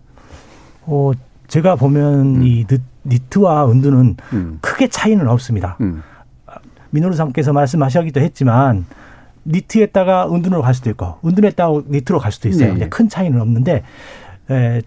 [0.87, 1.13] 어,
[1.47, 4.59] 제가 보면 이 니- 니트와 은두는 음.
[4.63, 5.77] 크게 차이는 없습니다.
[5.83, 6.03] 음.
[6.95, 8.87] 민호루상께서 말씀하셨기도 했지만
[9.45, 12.75] 니트에다가 은둔으로 갈 수도 있고 은둔에다가 니트로 갈 수도 있어요.
[12.75, 12.89] 네.
[12.89, 13.83] 큰 차이는 없는데
[14.51, 14.83] 에,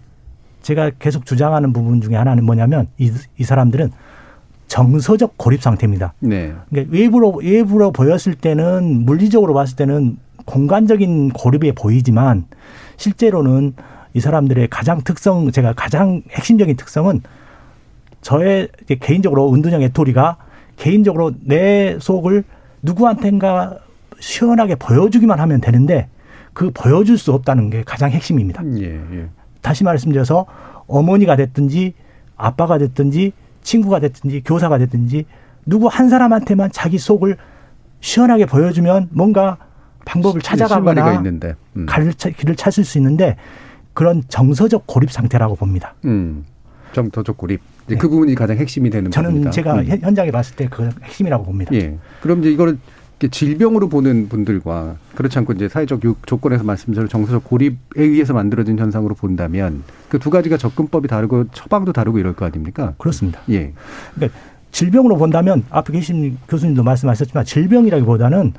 [0.62, 3.90] 제가 계속 주장하는 부분 중에 하나는 뭐냐면 이, 이 사람들은
[4.66, 6.14] 정서적 고립 상태입니다.
[6.20, 6.52] 네.
[6.68, 12.46] 그러니까 외부로 외부로 보였을 때는 물리적으로 봤을 때는 공간적인 고립에 보이지만
[12.96, 13.74] 실제로는
[14.14, 17.22] 이 사람들의 가장 특성 제가 가장 핵심적인 특성은
[18.20, 18.68] 저의
[19.00, 20.36] 개인적으로 은둔형 애토리가
[20.78, 22.44] 개인적으로 내 속을
[22.82, 23.78] 누구한텐가
[24.20, 26.08] 시원하게 보여주기만 하면 되는데
[26.52, 28.62] 그 보여줄 수 없다는 게 가장 핵심입니다.
[28.78, 29.28] 예, 예.
[29.60, 30.46] 다시 말씀드려서
[30.86, 31.94] 어머니가 됐든지
[32.36, 35.26] 아빠가 됐든지 친구가 됐든지 교사가 됐든지
[35.66, 37.36] 누구 한 사람한테만 자기 속을
[38.00, 39.58] 시원하게 보여주면 뭔가
[40.04, 41.54] 방법을 찾아가거나 있는데.
[41.76, 41.86] 음.
[42.36, 43.36] 길을 찾을 수 있는데
[43.92, 45.94] 그런 정서적 고립 상태라고 봅니다.
[46.04, 46.46] 음.
[46.92, 47.60] 정서적 고립.
[47.86, 49.10] 이제 그 부분이 가장 핵심이 되는 네.
[49.10, 49.50] 저는 겁니다.
[49.50, 49.84] 제가 음.
[49.86, 51.74] 현- 현장에 봤을 때 그 핵심이라고 봅니다.
[51.74, 51.96] 예.
[52.22, 52.78] 그럼 이제 이거를
[53.30, 59.14] 질병으로 보는 분들과 그렇지 않고 이제 사회적 요- 조건에서 말씀드린 정서적 고립에 의해서 만들어진 현상으로
[59.16, 62.94] 본다면 그 두 가지가 접근법이 다르고 처방도 다르고 이럴 거 아닙니까?
[62.98, 63.40] 그렇습니다.
[63.50, 63.72] 예.
[64.14, 64.38] 그러니까
[64.70, 68.52] 질병으로 본다면 앞에 계신 교수님도 말씀하셨지만 질병이라기보다는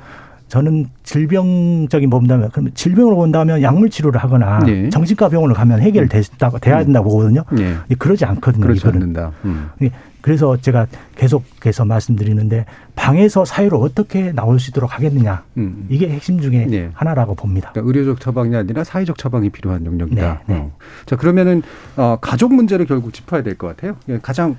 [0.50, 4.88] 저는 질병적인 본다면 그러면 질병으로 본다면 약물 치료를 하거나 예.
[4.90, 7.44] 정신과 병원을 가면 해결됐다고 돼야 된다고 보거든요.
[7.52, 7.76] 예.
[7.86, 8.66] 근데 그러지 않거든요.
[8.66, 8.84] 그렇지.
[8.88, 9.30] 않는다.
[9.44, 9.68] 음.
[9.82, 15.86] 예, 그래서 제가 계속해서 말씀드리는데 방에서 사회로 어떻게 나올 수 있도록 하겠느냐 음.
[15.88, 16.90] 이게 핵심 중에 네.
[16.94, 17.70] 하나라고 봅니다.
[17.72, 20.40] 그러니까 의료적 처방이 아니라 사회적 처방이 필요한 영역이다.
[20.48, 20.60] 네, 네.
[20.60, 20.72] 어.
[21.06, 21.62] 자 그러면은
[21.96, 23.94] 어, 가족 문제를 결국 짚어야 될 것 같아요.
[24.08, 24.56] 예, 가장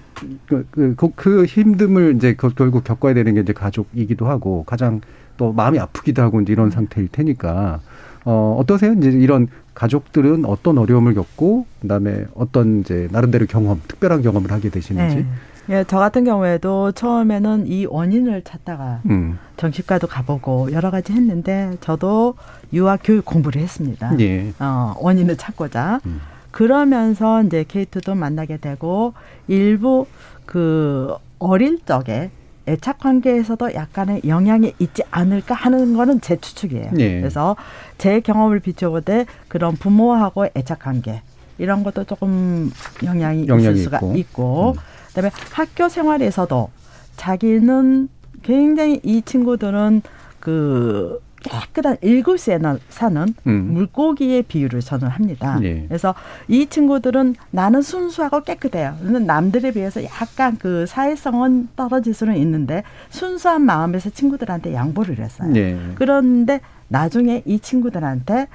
[0.47, 5.01] 그, 그, 그, 그 힘듦을 이제 겨- 결국 겪어야 되는 게 이제 가족이기도 하고 가장
[5.41, 7.79] 또 마음이 아프기도 하고 이제 이런 상태일 테니까
[8.25, 8.93] 어, 어떠세요?
[8.93, 15.15] 이제 이런 가족들은 어떤 어려움을 겪고 그다음에 어떤 이제 나름대로 경험, 특별한 경험을 하게 되시는지.
[15.15, 15.25] 네.
[15.69, 19.39] 예, 저 같은 경우에도 처음에는 이 원인을 찾다가 음.
[19.57, 22.35] 정신과도 가보고 여러 가지 했는데 저도
[22.71, 24.13] 유아 교육 공부를 했습니다.
[24.19, 24.53] 예.
[24.59, 26.01] 어, 원인을 찾고자.
[26.05, 26.21] 음.
[26.51, 29.15] 그러면서 이제 케이트도 만나게 되고
[29.47, 30.05] 일부
[30.45, 32.29] 그 어릴 적에
[32.67, 36.91] 애착 관계에서도 약간의 영향이 있지 않을까 하는 거는 제 추측이에요.
[36.99, 37.19] 예.
[37.19, 37.55] 그래서
[37.97, 41.21] 제 경험을 비춰볼 때 그런 부모하고 애착 관계
[41.57, 42.71] 이런 것도 조금
[43.03, 44.15] 영향이, 영향이 있을 수가 있고.
[44.15, 44.75] 있고,
[45.09, 46.69] 그다음에 학교 생활에서도
[47.17, 48.09] 자기는
[48.41, 50.01] 굉장히 이 친구들은
[50.39, 53.69] 그 깨끗한 일구수에 사는 음.
[53.73, 55.57] 물고기의 비유를 저는 합니다.
[55.63, 55.85] 예.
[55.87, 56.13] 그래서
[56.47, 58.95] 이 친구들은 나는 순수하고 깨끗해요.
[59.01, 65.51] 근데 남들에 비해서 약간 그 사회성은 떨어질 수는 있는데 순수한 마음에서 친구들한테 양보를 했어요.
[65.55, 65.77] 예.
[65.95, 68.47] 그런데 나중에 이 친구들한테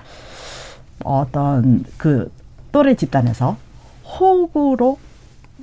[1.05, 2.31] 어떤 그
[2.73, 3.57] 또래 집단에서
[4.05, 4.99] 호구로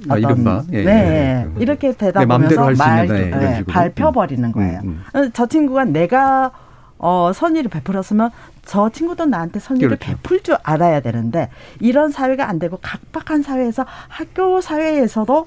[0.09, 0.63] 아, 이른바.
[0.71, 1.61] 예, 네 예.
[1.61, 3.63] 이렇게 되다 보면서 할수 있는, 말 네, 네.
[3.63, 4.79] 밟혀버리는 거예요.
[4.83, 6.51] 음, 어, 저 친구가 내가
[7.05, 8.31] 어, 선의를 베풀었으면
[8.63, 10.05] 저 친구도 나한테 선의를 그렇죠.
[10.05, 11.49] 베풀 줄 알아야 되는데
[11.81, 15.45] 이런 사회가 안 되고 각박한 사회에서 학교 사회에서도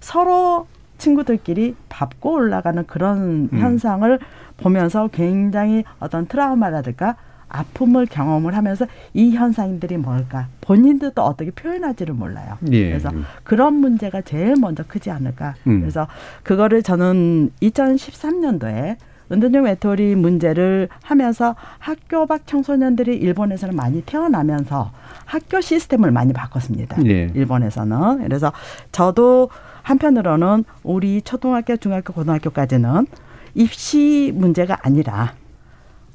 [0.00, 0.66] 서로
[0.98, 3.58] 친구들끼리 밟고 올라가는 그런 음.
[3.58, 4.18] 현상을
[4.56, 7.14] 보면서 굉장히 어떤 트라우마라든가
[7.48, 12.58] 아픔을 경험을 하면서 이 현상들이 뭘까 본인들도 어떻게 표현할지를 몰라요.
[12.72, 12.88] 예.
[12.88, 13.10] 그래서
[13.44, 15.54] 그런 문제가 제일 먼저 크지 않을까.
[15.68, 15.82] 음.
[15.82, 16.08] 그래서
[16.42, 18.96] 그거를 저는 2013년도에
[19.30, 24.92] 은둔형 외톨이 문제를 하면서 학교 밖 청소년들이 일본에서는 많이 태어나면서
[25.24, 27.04] 학교 시스템을 많이 바꿨습니다.
[27.06, 27.30] 예.
[27.34, 28.22] 일본에서는.
[28.22, 28.52] 그래서
[28.92, 29.50] 저도
[29.82, 33.06] 한편으로는 우리 초등학교, 중학교, 고등학교까지는
[33.54, 35.32] 입시 문제가 아니라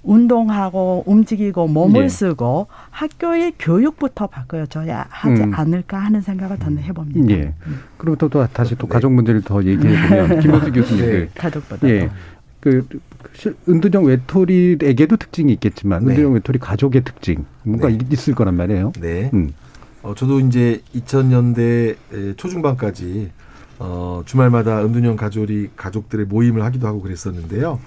[0.04, 2.10] 운동하고 움직이고 몸을 예.
[2.10, 5.54] 쓰고 학교의 교육부터 바꿔줘야 하지 음.
[5.54, 7.34] 않을까 하는 생각을 저는 해봅니다.
[7.34, 7.54] 예.
[7.98, 11.30] 그리고 또, 또 다시 또 가족 문제를 더 얘기해 보면 김호수 교수님.
[11.36, 12.10] 가족보다 예.
[12.62, 12.88] 그
[13.34, 16.12] 실- 은둔형 외톨이에게도 특징이 있겠지만 네.
[16.12, 17.98] 은둔형 외톨이 가족의 특징 뭔가 네.
[18.12, 18.94] 있을 거란 말이에요.
[19.02, 19.30] 네.
[19.34, 19.54] 음.
[20.04, 23.32] 어, 저도 이제 2000년대 초중반까지
[23.80, 27.80] 어, 주말마다 은둔형 가족이 가족들의 모임을 하기도 하고 그랬었는데요.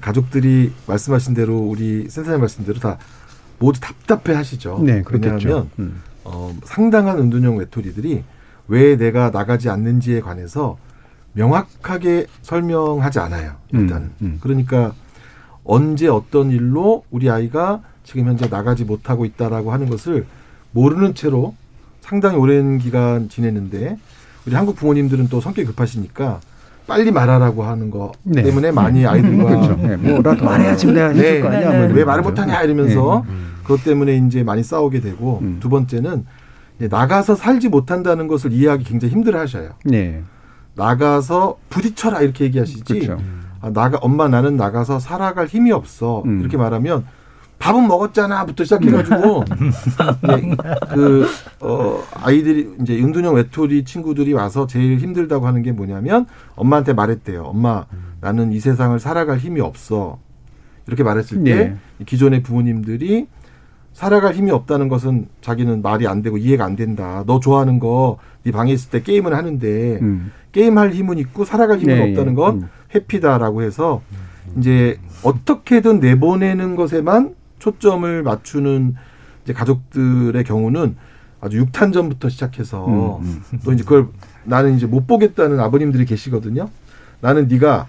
[0.00, 2.98] 가족들이 말씀하신 대로 우리 센터장 말씀대로 다
[3.58, 4.80] 모두 답답해 하시죠.
[4.84, 5.68] 네, 그렇겠죠.
[5.78, 6.00] 음.
[6.24, 8.22] 어, 상당한 은둔형 외톨이들이
[8.68, 10.76] 왜 내가 나가지 않는지에 관해서
[11.38, 13.52] 명확하게 설명하지 않아요.
[13.72, 14.06] 일단은.
[14.06, 14.38] 음, 음.
[14.40, 14.92] 그러니까
[15.64, 20.26] 언제 어떤 일로 우리 아이가 지금 현재 나가지 못하고 있다라고 하는 것을
[20.72, 21.54] 모르는 채로
[22.00, 23.96] 상당히 오랜 기간 지냈는데
[24.46, 26.40] 우리 한국 부모님들은 또 성격이 급하시니까
[26.86, 28.42] 빨리 말하라고 하는 거 네.
[28.42, 29.76] 때문에 많이 아이들과 그렇죠.
[29.76, 31.40] 네, 뭐라도 말해야지 내가 해줄 네.
[31.40, 31.70] 거 아니야.
[31.70, 31.86] 네.
[31.88, 32.22] 뭐왜 말을.
[32.22, 33.34] 못하냐 이러면서 네.
[33.62, 35.58] 그것 때문에 이제 많이 싸우게 되고 음.
[35.60, 36.24] 두 번째는
[36.78, 39.72] 나가서 살지 못한다는 것을 이해하기 굉장히 힘들어하셔요.
[39.84, 40.22] 네.
[40.78, 42.84] 나가서 부딪혀라 이렇게 얘기하시지.
[42.84, 43.18] 그렇죠.
[43.60, 46.40] 아, 나가 엄마 나는 나가서 살아갈 힘이 없어 음.
[46.40, 47.04] 이렇게 말하면
[47.58, 49.44] 밥은 먹었잖아부터 시작해가지고
[50.30, 50.56] 예,
[50.94, 51.26] 그
[51.60, 57.42] 어, 아이들이 이제 은둔형 외톨이 친구들이 와서 제일 힘들다고 하는 게 뭐냐면 엄마한테 말했대요.
[57.42, 57.84] 엄마
[58.20, 60.18] 나는 이 세상을 살아갈 힘이 없어.
[60.86, 61.54] 이렇게 말했을 때
[61.98, 62.04] 네.
[62.06, 63.26] 기존의 부모님들이
[63.98, 67.24] 살아갈 힘이 없다는 것은 자기는 말이 안 되고 이해가 안 된다.
[67.26, 70.32] 너 좋아하는 거 네 방에 있을 때 게임을 하는데 음.
[70.52, 72.36] 게임할 힘은 있고 살아갈 힘은 네, 없다는 예.
[72.36, 72.68] 건 음.
[72.94, 74.00] 회피다라고 해서
[74.56, 78.94] 이제 어떻게든 내보내는 것에만 초점을 맞추는
[79.44, 80.96] 이제 가족들의 경우는
[81.40, 84.08] 아주 육탄전부터 시작해서 음, 또 이제 그걸
[84.44, 86.70] 나는 이제 못 보겠다는 아버님들이 계시거든요.
[87.20, 87.86] 나는 네가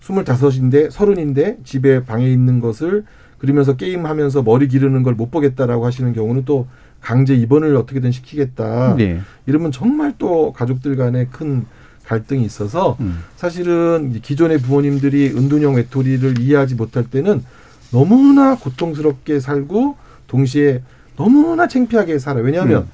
[0.00, 3.04] 스물다섯인데 서른인데 집에 방에 있는 것을
[3.42, 6.66] 그러면서 게임하면서 머리 기르는 걸 못 보겠다라고 하시는 경우는 또
[7.00, 8.94] 강제 입원을 어떻게든 시키겠다.
[8.96, 9.20] 네.
[9.46, 11.66] 이러면 정말 또 가족들 간에 큰
[12.06, 13.18] 갈등이 있어서 음.
[13.36, 17.44] 사실은 기존의 부모님들이 은둔형 외톨이를 이해하지 못할 때는
[17.90, 19.96] 너무나 고통스럽게 살고
[20.28, 20.82] 동시에
[21.16, 22.44] 너무나 창피하게 살아요.
[22.44, 22.88] 왜냐하면 음.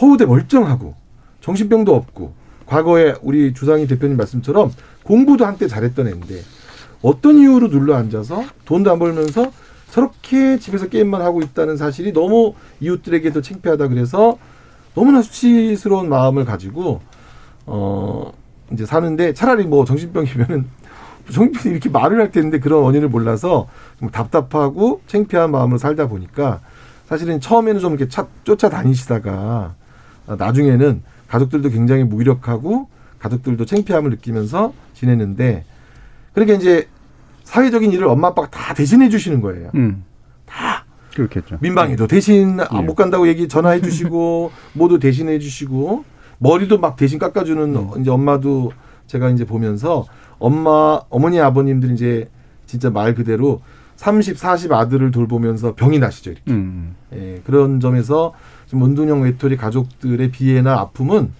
[0.00, 0.94] 허우대 멀쩡하고
[1.40, 2.32] 정신병도 없고
[2.66, 4.72] 과거에 우리 주상희 대표님 말씀처럼
[5.04, 6.40] 공부도 한때 잘했던 애인데
[7.02, 9.52] 어떤 이유로 눌러 앉아서 돈도 안 벌면서
[9.94, 14.38] 저렇게 집에서 게임만 하고 있다는 사실이 너무 이웃들에게도 창피하다 그래서
[14.92, 17.00] 너무나 수치스러운 마음을 가지고
[17.64, 18.32] 어
[18.72, 20.66] 이제 사는데 차라리 뭐 정신병이면은
[21.30, 23.68] 정신병이 이렇게 말을 할 텐데 그런 원인을 몰라서
[24.00, 26.60] 좀 답답하고 창피한 마음으로 살다 보니까
[27.06, 29.76] 사실은 처음에는 좀 이렇게 차, 쫓아다니시다가
[30.26, 32.88] 나중에는 가족들도 굉장히 무기력하고
[33.20, 35.64] 가족들도 창피함을 느끼면서 지냈는데
[36.32, 36.88] 그러니까 이제
[37.44, 39.70] 사회적인 일을 엄마 아빠가 다 대신해 주시는 거예요.
[39.74, 40.04] 음.
[40.46, 41.58] 다 그렇겠죠.
[41.60, 42.80] 민방위도 대신 아, 예.
[42.80, 46.04] 못 간다고 얘기 전화해 주시고 뭐도 대신해 주시고
[46.38, 48.00] 머리도 막 대신 깎아주는 음.
[48.00, 48.72] 이제 엄마도
[49.06, 50.06] 제가 이제 보면서
[50.38, 52.28] 엄마 어머니 아버님들이 이제
[52.66, 53.60] 진짜 말 그대로
[53.96, 56.50] 30, 40 아들을 돌보면서 병이 나시죠 이렇게.
[56.52, 56.96] 음.
[57.14, 58.32] 예, 그런 점에서
[58.66, 61.30] 좀 은둔형 외톨이 가족들의 비애나 아픔은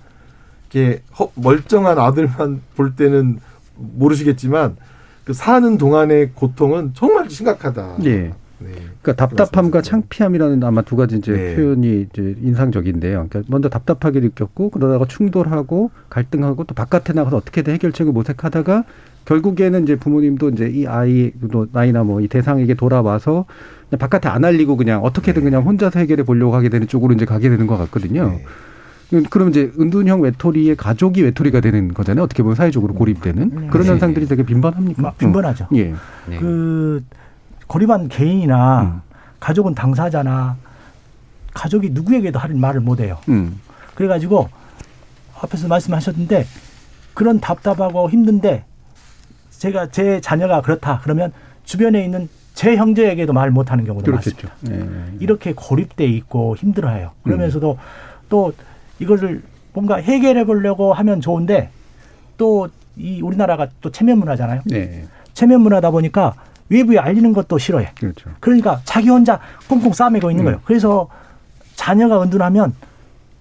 [0.72, 3.40] 이렇게 허- 멀쩡한 아들만 볼 때는
[3.76, 4.76] 모르시겠지만
[5.24, 7.96] 그 사는 동안의 고통은 정말 심각하다.
[8.04, 8.32] 예.
[8.58, 8.70] 네.
[9.02, 11.56] 그러니까 답답함과 창피함이라는 아마 두 가지 이제 네.
[11.56, 13.26] 표현이 이제 인상적인데요.
[13.28, 18.84] 그러니까 먼저 답답하게 느꼈고 그러다가 충돌하고 갈등하고 또 바깥에 나가서 어떻게든 해결책을 모색하다가
[19.24, 23.46] 결국에는 이제 부모님도 이제 이 아이도 나이나 뭐 이 대상에게 돌아와서
[23.98, 25.50] 바깥에 안 알리고 그냥 어떻게든 네.
[25.50, 28.38] 그냥 혼자서 해결해 보려고 하게 되는 쪽으로 이제 가게 되는 것 같거든요.
[29.22, 32.24] 그럼 이제 은둔형 외톨이의 가족이 외톨이가 되는 거잖아요.
[32.24, 33.66] 어떻게 보면 사회적으로 고립되는 네.
[33.68, 33.90] 그런 네.
[33.90, 35.02] 현상들이 되게 빈번합니까?
[35.02, 35.68] 막 빈번하죠.
[35.72, 35.76] 음.
[35.76, 35.94] 예.
[36.28, 36.38] 네.
[36.38, 37.04] 그
[37.66, 39.00] 고립한 개인이나 음.
[39.40, 40.56] 가족은 당사자나
[41.52, 43.18] 가족이 누구에게도 할 말을 못 해요.
[43.28, 43.60] 음.
[43.94, 44.48] 그래가지고
[45.40, 46.46] 앞에서 말씀하셨는데
[47.14, 48.64] 그런 답답하고 힘든데
[49.50, 51.32] 제가 제 자녀가 그렇다 그러면
[51.64, 54.48] 주변에 있는 제 형제에게도 말 못하는 경우도 그렇겠죠.
[54.48, 54.76] 많습니다.
[54.76, 55.16] 예.
[55.20, 57.12] 이렇게 고립돼 있고 힘들어해요.
[57.14, 57.22] 음.
[57.24, 57.78] 그러면서도
[58.28, 58.52] 또
[58.98, 61.70] 이거를 뭔가 해결해 보려고 하면 좋은데
[62.36, 64.62] 또 이 우리나라가 또 체면 문화잖아요.
[64.66, 65.04] 네.
[65.32, 66.34] 체면 문화다 보니까
[66.68, 67.92] 외부에 알리는 것도 싫어해.
[67.98, 68.30] 그렇죠.
[68.40, 70.46] 그러니까 자기 혼자 꽁꽁 싸매고 있는 음.
[70.46, 70.60] 거예요.
[70.64, 71.08] 그래서
[71.74, 72.74] 자녀가 은둔하면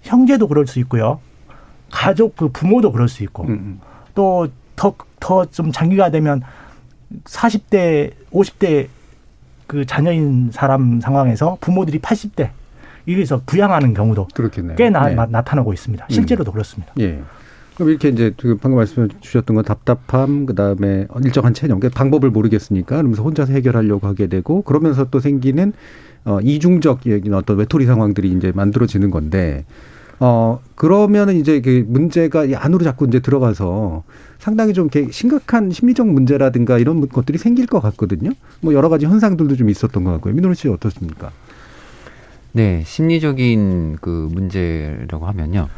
[0.01, 1.19] 형제도 그럴 수 있고요.
[1.91, 3.79] 가족 그 부모도 그럴 수 있고 음.
[4.15, 6.41] 또더 더 좀 장기가 되면
[7.25, 8.87] 40대 50대
[9.67, 12.49] 그 자녀인 사람 상황에서 부모들이 80대
[13.05, 14.75] 이래서 부양하는 경우도 그렇겠네요.
[14.75, 15.15] 꽤 나, 네.
[15.43, 16.07] 타나고 있습니다.
[16.09, 16.93] 실제로도 그렇습니다.
[16.99, 17.21] 예.
[17.75, 22.29] 그럼 이렇게 이제 그 방금 말씀 주셨던 건 답답함, 그 다음에 일정한 체념, 그러니까 방법을
[22.29, 25.73] 모르겠으니까 그러면서 혼자서 해결하려고 하게 되고 그러면서 또 생기는
[26.25, 29.65] 어, 이중적인 어떤 외톨이 상황들이 이제 만들어지는 건데
[30.19, 34.03] 어, 그러면은 이제 그 문제가 이 안으로 자꾸 이제 들어가서
[34.37, 38.31] 상당히 좀 이렇게 심각한 심리적 문제라든가 이런 것들이 생길 것 같거든요.
[38.61, 40.33] 뭐 여러 가지 현상들도 좀 있었던 것 같고요.
[40.33, 41.31] 민호리 씨 어떻습니까?
[42.55, 45.69] 네, 심리적인 그 문제라고 하면요.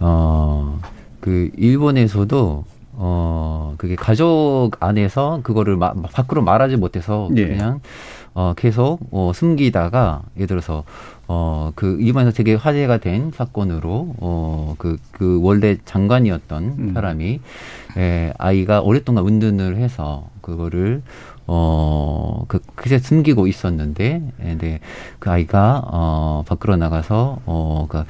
[0.00, 0.78] 어,
[1.20, 7.46] 그 일본에서도 어, 그게 가족 안에서 그거를 마, 밖으로 말하지 못해서 예.
[7.48, 7.80] 그냥
[8.34, 10.84] 어, 계속 어, 숨기다가 예를 들어서
[11.26, 16.90] 어, 그 일본에서 되게 화제가 된 사건으로 어, 그, 그 원래 장관이었던 음.
[16.92, 17.40] 사람이
[17.96, 21.02] 에, 아이가 오랫동안 운둔을 해서 그거를
[21.52, 24.78] 어, 그, 그새 숨기고 있었는데, 에, 근데
[25.18, 28.04] 그 아이가, 어, 밖으로 나가서, 어, 그,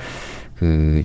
[0.57, 1.05] 그,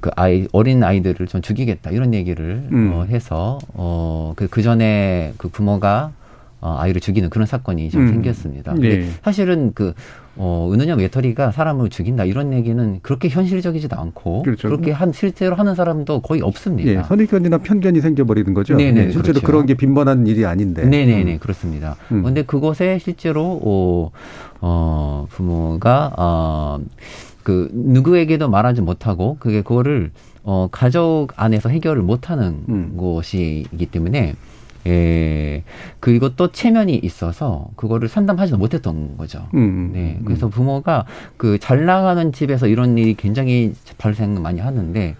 [0.00, 2.92] 그 아이, 어린 아이들을 좀 죽이겠다, 이런 얘기를, 음.
[2.92, 6.12] 어, 해서, 어, 그, 그 전에 그 부모가,
[6.60, 8.08] 어, 아이를 죽이는 그런 사건이 좀 음.
[8.08, 8.74] 생겼습니다.
[8.74, 9.08] 근데 네.
[9.24, 9.94] 사실은 그,
[10.36, 14.68] 어, 은은형 외톨이가 사람을 죽인다 이런 얘기는 그렇게 현실적이지도 않고 그렇죠.
[14.68, 16.90] 그렇게 한 실제로 하는 사람도 거의 없습니다.
[16.90, 18.76] 예, 선입견이나 편견이 생겨버리는 거죠.
[18.76, 19.46] 네네, 네, 실제로 그렇죠.
[19.46, 20.84] 그런게 빈번한 일이 아닌데.
[20.84, 21.38] 네네네 음.
[21.38, 21.96] 그렇습니다.
[22.10, 22.22] 음.
[22.22, 24.10] 근데 그곳에 실제로 어,
[24.60, 26.78] 어 부모가 어
[27.42, 30.10] 그 누구에게도 말하지 못하고 그게 그거를
[30.44, 32.94] 어 가족 안에서 해결을 못하는 음.
[32.96, 34.34] 곳이기 때문에
[34.86, 35.62] 예
[36.00, 39.46] 그것도 체면이 있어서 그거를 상담하지도 못했던 거죠.
[39.54, 40.24] 음, 네, 음.
[40.24, 41.04] 그래서 부모가
[41.36, 45.14] 그 잘 나가는 집에서 이런 일이 굉장히 발생 많이 하는데,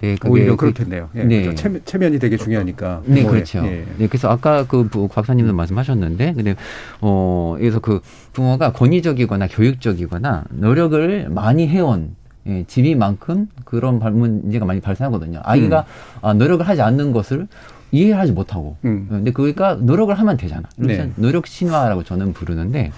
[0.00, 1.10] 네, 오히려 그- 그렇겠네요.
[1.16, 1.42] 예, 네.
[1.42, 1.62] 그렇죠.
[1.62, 3.02] 체면, 체면이 되게 중요하니까.
[3.04, 3.22] 네.
[3.24, 3.58] 그렇죠.
[3.66, 3.84] 예.
[3.98, 6.54] 네, 그래서 아까 그 부- 박사님도 말씀하셨는데, 근데
[7.02, 8.00] 어, 여기서 그
[8.32, 15.40] 부모가 권위적이거나 교육적이거나 노력을 많이 해온 예, 집이만큼 그런 발- 문제가 많이 발생하거든요.
[15.44, 15.84] 아이가
[16.22, 17.46] 아, 노력을 하지 않는 것을
[17.92, 18.76] 이해하지 못하고.
[18.84, 19.06] 음.
[19.08, 20.62] 근데 그러니까 노력을 하면 되잖아.
[20.80, 21.12] 그래서 네.
[21.16, 22.90] 노력 신화라고 저는 부르는데,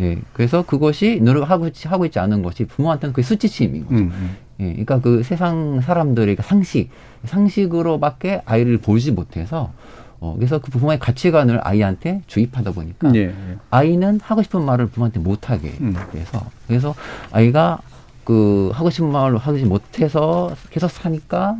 [0.00, 3.96] 예, 그래서 그것이 노력하고 있지- 하고 있지 않은 것이 부모한테는 그게 수치심인 거죠.
[3.96, 4.36] 음, 음.
[4.60, 6.90] 예, 그러니까 그 세상 사람들의 그 상식,
[7.24, 9.72] 상식으로밖에 아이를 보지 못해서,
[10.20, 13.34] 어, 그래서 그 부모의 가치관을 아이한테 주입하다 보니까 예, 예.
[13.70, 15.94] 아이는 하고 싶은 말을 부모한테 못하게 음.
[16.12, 16.94] 돼서, 그래서
[17.32, 17.78] 아이가
[18.24, 21.56] 그 하고 싶은 말을 하지 못해서 계속 사니까,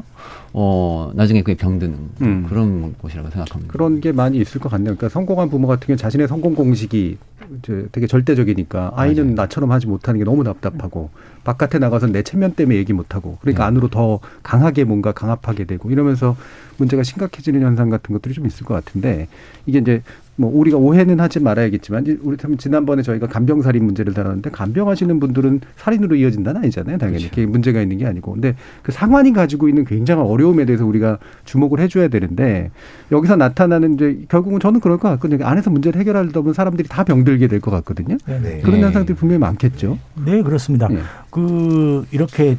[0.56, 2.46] 어, 나중에 그게 병드는 음.
[2.48, 3.72] 그런 곳이라고 생각합니다.
[3.72, 4.94] 그런 게 많이 있을 것 같네요.
[4.94, 7.18] 그러니까 성공한 부모 같은 경우 자신의 성공 공식이
[7.58, 9.34] 이제 되게 절대적이니까 아이는 맞아요.
[9.34, 11.10] 나처럼 하지 못하는 게 너무 답답하고
[11.42, 13.66] 바깥에 나가서 내 체면 때문에 얘기 못하고 그러니까 네.
[13.66, 16.36] 안으로 더 강하게 뭔가 강압하게 되고 이러면서
[16.76, 19.26] 문제가 심각해지는 현상 같은 것들이 좀 있을 것 같은데
[19.66, 20.02] 이게 이제
[20.36, 26.16] 뭐 우리가 오해는 하지 말아야겠지만 우리 참 지난번에 저희가 간병살인 문제를 다뤘는데 간병하시는 분들은 살인으로
[26.16, 26.98] 이어진다는 아니잖아요.
[26.98, 27.30] 당연히 그렇죠.
[27.34, 31.78] 그게 문제가 있는 게 아니고 근데 그 상환이 가지고 있는 굉장한 어려움에 대해서 우리가 주목을
[31.80, 32.70] 해줘야 되는데
[33.12, 35.44] 여기서 나타나는 이제 결국은 저는 그럴 것 같거든요.
[35.46, 38.16] 안에서 문제를 해결하려다 보면 사람들이 다 병들게 될 것 같거든요.
[38.26, 38.60] 네.
[38.62, 38.82] 그런 네.
[38.82, 39.98] 현상들이 분명히 많겠죠.
[40.26, 40.88] 네, 그렇습니다.
[40.90, 40.98] 예.
[41.30, 42.58] 그 이렇게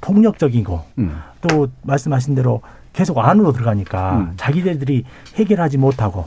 [0.00, 1.12] 폭력적이고 음.
[1.48, 2.60] 또 말씀하신 대로
[2.92, 4.32] 계속 안으로 들어가니까 음.
[4.36, 5.04] 자기들이
[5.34, 6.26] 해결하지 못하고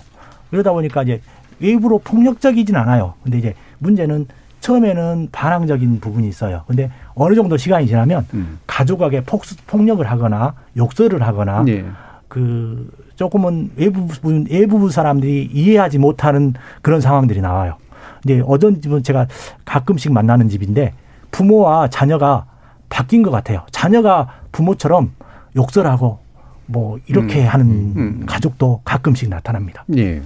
[0.52, 1.22] 그러다 보니까 이제
[1.60, 3.14] 외부로 폭력적이진 않아요.
[3.24, 4.28] 근데 이제 문제는
[4.60, 6.64] 처음에는 반항적인 부분이 있어요.
[6.68, 8.60] 근데 어느 정도 시간이 지나면 음.
[8.68, 11.84] 가족에게 폭, 폭력을 하거나 욕설을 하거나 예.
[12.28, 17.78] 그 조금은 외부 부분 외부 사람들이 이해하지 못하는 그런 상황들이 나와요.
[18.22, 19.28] 근데 어떤 집은 제가
[19.66, 20.94] 가끔씩 만나는 집인데
[21.32, 22.46] 부모와 자녀가
[22.90, 23.64] 바뀐 것 같아요.
[23.72, 25.12] 자녀가 부모처럼
[25.56, 26.20] 욕설하고
[26.68, 27.48] 뭐 이렇게 음.
[27.48, 28.24] 하는 음.
[28.28, 29.84] 가족도 가끔씩 나타납니다.
[29.98, 30.22] 예.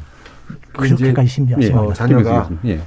[0.77, 1.65] 그렇게까지 심지어 예.
[1.65, 1.91] 심합니다.
[1.91, 2.81] 어, 자녀가 예.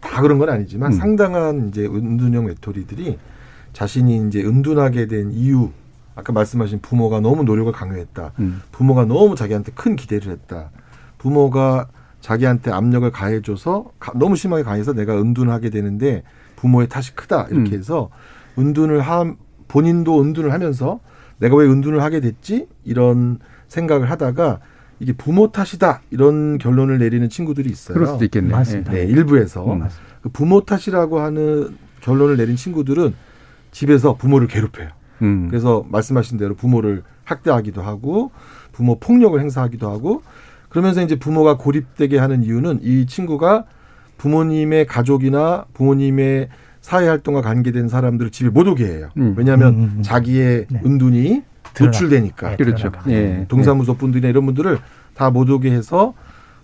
[0.00, 0.96] 다 그런 건 아니지만 음.
[0.98, 3.18] 상당한 이제 은둔형 외톨이들이
[3.72, 5.70] 자신이 이제 은둔하게 된 이유
[6.14, 8.32] 아까 말씀하신 부모가 너무 노력을 강요했다.
[8.38, 8.62] 음.
[8.72, 10.70] 부모가 너무 자기한테 큰 기대를 했다.
[11.18, 11.88] 부모가
[12.20, 16.22] 자기한테 압력을 가해줘서 가- 너무 심하게 가해서 내가 은둔하게 되는데
[16.56, 17.78] 부모의 탓이 크다 이렇게 음.
[17.78, 18.08] 해서
[18.58, 19.36] 은둔을 한
[19.68, 21.00] 본인도 은둔을 하면서
[21.38, 23.38] 내가 왜 은둔을 하게 됐지 이런
[23.68, 24.60] 생각을 하다가
[24.98, 27.94] 이게 부모 탓이다 이런 결론을 내리는 친구들이 있어요.
[27.94, 28.56] 그럴 수도 있겠네요.
[28.56, 28.92] 맞습니다.
[28.92, 29.82] 네, 일부에서 음.
[30.22, 33.14] 그 부모 탓이라고 하는 결론을 내린 친구들은
[33.72, 34.88] 집에서 부모를 괴롭혀요.
[35.22, 35.48] 음.
[35.48, 38.30] 그래서 말씀하신 대로 부모를 학대하기도 하고
[38.72, 40.22] 부모 폭력을 행사하기도 하고
[40.68, 43.64] 그러면서 이제 부모가 고립되게 하는 이유는 이 친구가
[44.18, 46.48] 부모님의 가족이나 부모님의
[46.80, 49.10] 사회 활동과 관계된 사람들을 집에 못 오게 해요.
[49.16, 49.34] 음.
[49.36, 50.02] 왜냐하면 음, 음, 음.
[50.02, 50.80] 자기의 네.
[50.84, 51.42] 은둔이
[51.84, 52.50] 노출되니까.
[52.50, 52.90] 네, 그렇죠.
[52.90, 53.10] 드러나가.
[53.10, 53.44] 예.
[53.48, 54.78] 동사무소 분들이나 이런 분들을
[55.14, 56.14] 다 못 오게 해서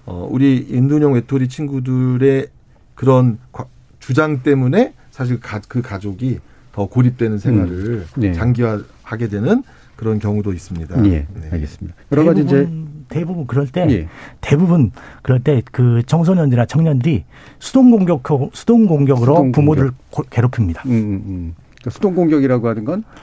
[0.04, 2.48] 어 우리 은둔형 외톨이 친구들의
[2.94, 3.66] 그런 과-
[4.00, 6.38] 주장 때문에 사실 가, 그 가족이
[6.72, 8.32] 더 고립되는 생활을 네.
[8.32, 9.62] 장기화하게 되는
[9.96, 11.04] 그런 경우도 있습니다.
[11.06, 11.10] 예.
[11.10, 11.48] 네.
[11.52, 11.96] 알겠습니다.
[12.10, 12.68] 여러 가지 이제
[13.08, 14.08] 대부분, 그럴 때 예.
[14.40, 14.90] 대부분
[15.22, 17.24] 그럴 때 그 청소년들이나 청년들이
[17.58, 18.22] 수동 공격
[18.54, 20.82] 수동 공격으로 수동 부모를 고- 괴롭힙니다.
[20.86, 20.96] 음, 음,
[21.26, 21.54] 음.
[21.78, 23.22] 그러니까 수동 공격이라고 하는 건 말-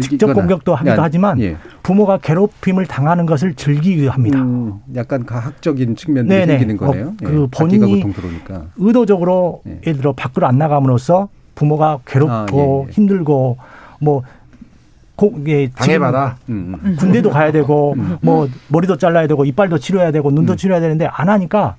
[0.00, 1.56] 직접 공격도 하기도 야, 하지만 예.
[1.82, 4.40] 부모가 괴롭힘을 당하는 것을 즐기기도 합니다.
[4.40, 6.58] 음, 약간 가학적인 측면들이 네네.
[6.58, 7.06] 생기는 거네요.
[7.08, 7.46] 어, 그 예.
[7.50, 8.66] 본인이 고통 들어오니까.
[8.76, 9.80] 의도적으로 예.
[9.86, 12.92] 예를 들어 밖으로 안 나감으로써 부모가 괴롭고 아, 예, 예.
[12.92, 13.58] 힘들고
[14.00, 14.22] 뭐
[15.16, 16.36] 고, 예, 당해봐라.
[16.48, 16.78] 음, 음.
[16.80, 20.34] 지금 군대도 가야 되고 뭐 머리도 잘라야 되고 이빨도 치료해야 되고 음.
[20.34, 21.76] 눈도 치료해야 되는데 안 하니까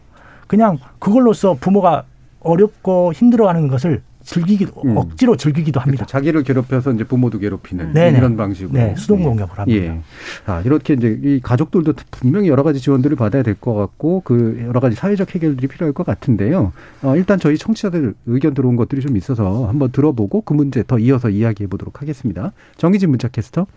[0.47, 2.03] 그냥 그걸로써 부모가
[2.41, 4.01] 어렵고 힘들어하는 것을
[4.31, 4.95] 즐기기도 음.
[4.97, 6.05] 억지로 즐기기도 합니다.
[6.05, 6.11] 그렇죠.
[6.11, 8.17] 자기를 괴롭혀서 이제 부모도 괴롭히는 네네.
[8.17, 8.73] 이런 방식으로.
[8.73, 9.85] 네, 수동 공격을 합니다.
[9.85, 9.99] 예.
[10.45, 14.79] 아, 이렇게 이제 이 가족들도 분명히 여러 가지 지원들을 받아야 될 것 같고 그 여러
[14.79, 16.71] 가지 사회적 해결들이 필요할 것 같은데요.
[17.03, 21.29] 어, 일단 저희 청취자들 의견 들어온 것들이 좀 있어서 한번 들어보고 그 문제 더 이어서
[21.29, 22.53] 이야기해 보도록 하겠습니다.
[22.77, 23.67] 정희진 문자 캐스터.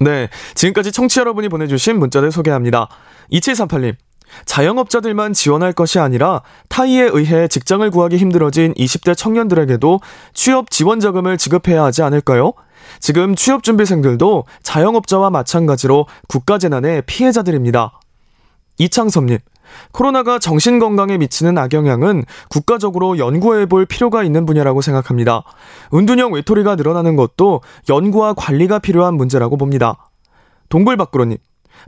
[0.00, 2.88] 네, 지금까지 청취 여러분이 보내주신 문자를 소개합니다.
[3.32, 3.94] 2738님.
[4.46, 10.00] 자영업자들만 지원할 것이 아니라 타이에 의해 직장을 구하기 힘들어진 20대 청년들에게도
[10.32, 12.52] 취업 지원 자금을 지급해야 하지 않을까요?
[13.00, 17.98] 지금 취업준비생들도 자영업자와 마찬가지로 국가재난의 피해자들입니다.
[18.78, 19.38] 이창섭님,
[19.92, 25.42] 코로나가 정신건강에 미치는 악영향은 국가적으로 연구해 볼 필요가 있는 분야라고 생각합니다.
[25.92, 30.10] 은둔형 외톨이가 늘어나는 것도 연구와 관리가 필요한 문제라고 봅니다.
[30.68, 31.38] 동굴 밖으로님,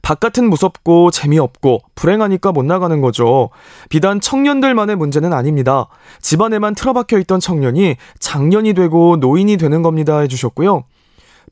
[0.02, 3.50] 바깥은 무섭고 재미없고 불행하니까 못 나가는 거죠.
[3.88, 5.88] 비단 청년들만의 문제는 아닙니다.
[6.20, 10.84] 집안에만 틀어박혀 있던 청년이 장년이 되고 노인이 되는 겁니다 해주셨고요.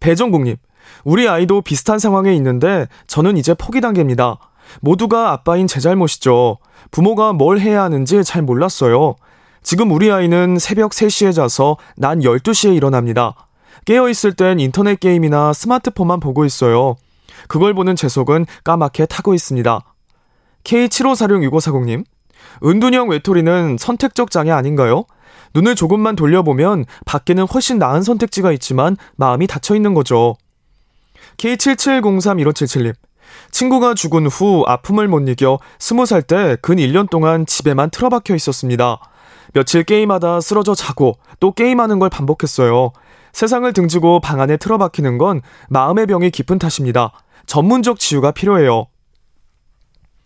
[0.01, 0.57] 배정국님,
[1.05, 4.39] 우리 아이도 비슷한 상황에 있는데 저는 이제 포기 단계입니다.
[4.81, 6.59] 모두가 아빠인 제 잘못이죠.
[6.91, 9.17] 부모가 뭘 해야 하는지 잘 몰랐어요.
[9.63, 13.35] 지금 우리 아이는 새벽 3시에 자서 난 12시에 일어납니다.
[13.87, 16.97] 깨어있을 땐 인터넷 게임이나 스마트폰만 보고 있어요.
[17.49, 19.81] 그걸 보는 제 속은 까맣게 타고 있습니다.
[20.65, 22.05] K75466540님,
[22.65, 25.05] 은둔형 외톨이는 선택적 장애 아닌가요?
[25.55, 30.37] 눈을 조금만 돌려보면 밖에는 훨씬 나은 선택지가 있지만 마음이 닫혀 있는 거죠.
[31.37, 32.95] K77031577님,
[33.51, 38.99] 친구가 죽은 후 아픔을 못 이겨 스무 살때 근 1년 동안 집에만 틀어박혀 있었습니다.
[39.53, 42.93] 며칠 게임하다 쓰러져 자고 또 게임하는 걸 반복했어요.
[43.33, 47.13] 세상을 등지고 방 안에 틀어박히는 건 마음의 병이 깊은 탓입니다.
[47.47, 48.87] 전문적 치유가 필요해요.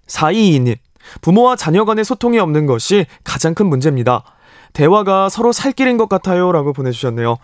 [0.07, 0.77] 4222님,
[1.21, 4.25] 부모와 자녀 간의 소통이 없는 것이 가장 큰 문제입니다.
[4.73, 6.53] 대화가 서로 살 길인 것 같아요.
[6.53, 7.37] 라고 보내주셨네요.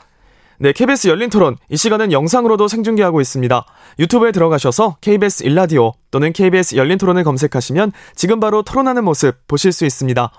[0.58, 1.56] 네, KBS 열린 토론.
[1.68, 3.64] 이 시간은 영상으로도 생중계하고 있습니다.
[3.98, 9.84] 유튜브에 들어가셔서 KBS 일라디오 또는 KBS 열린 토론을 검색하시면 지금 바로 토론하는 모습 보실 수
[9.84, 10.30] 있습니다.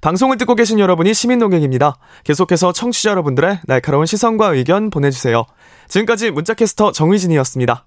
[0.00, 1.96] 방송을 듣고 계신 여러분이 시민 농객입니다.
[2.24, 5.44] 계속해서 청취자 여러분들의 날카로운 시선과 의견 보내주세요.
[5.88, 7.86] 지금까지 문자캐스터 정의진이었습니다.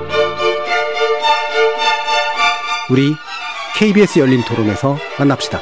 [2.91, 3.15] 우리
[3.77, 5.59] KBS 열린 토론에서 만납시다.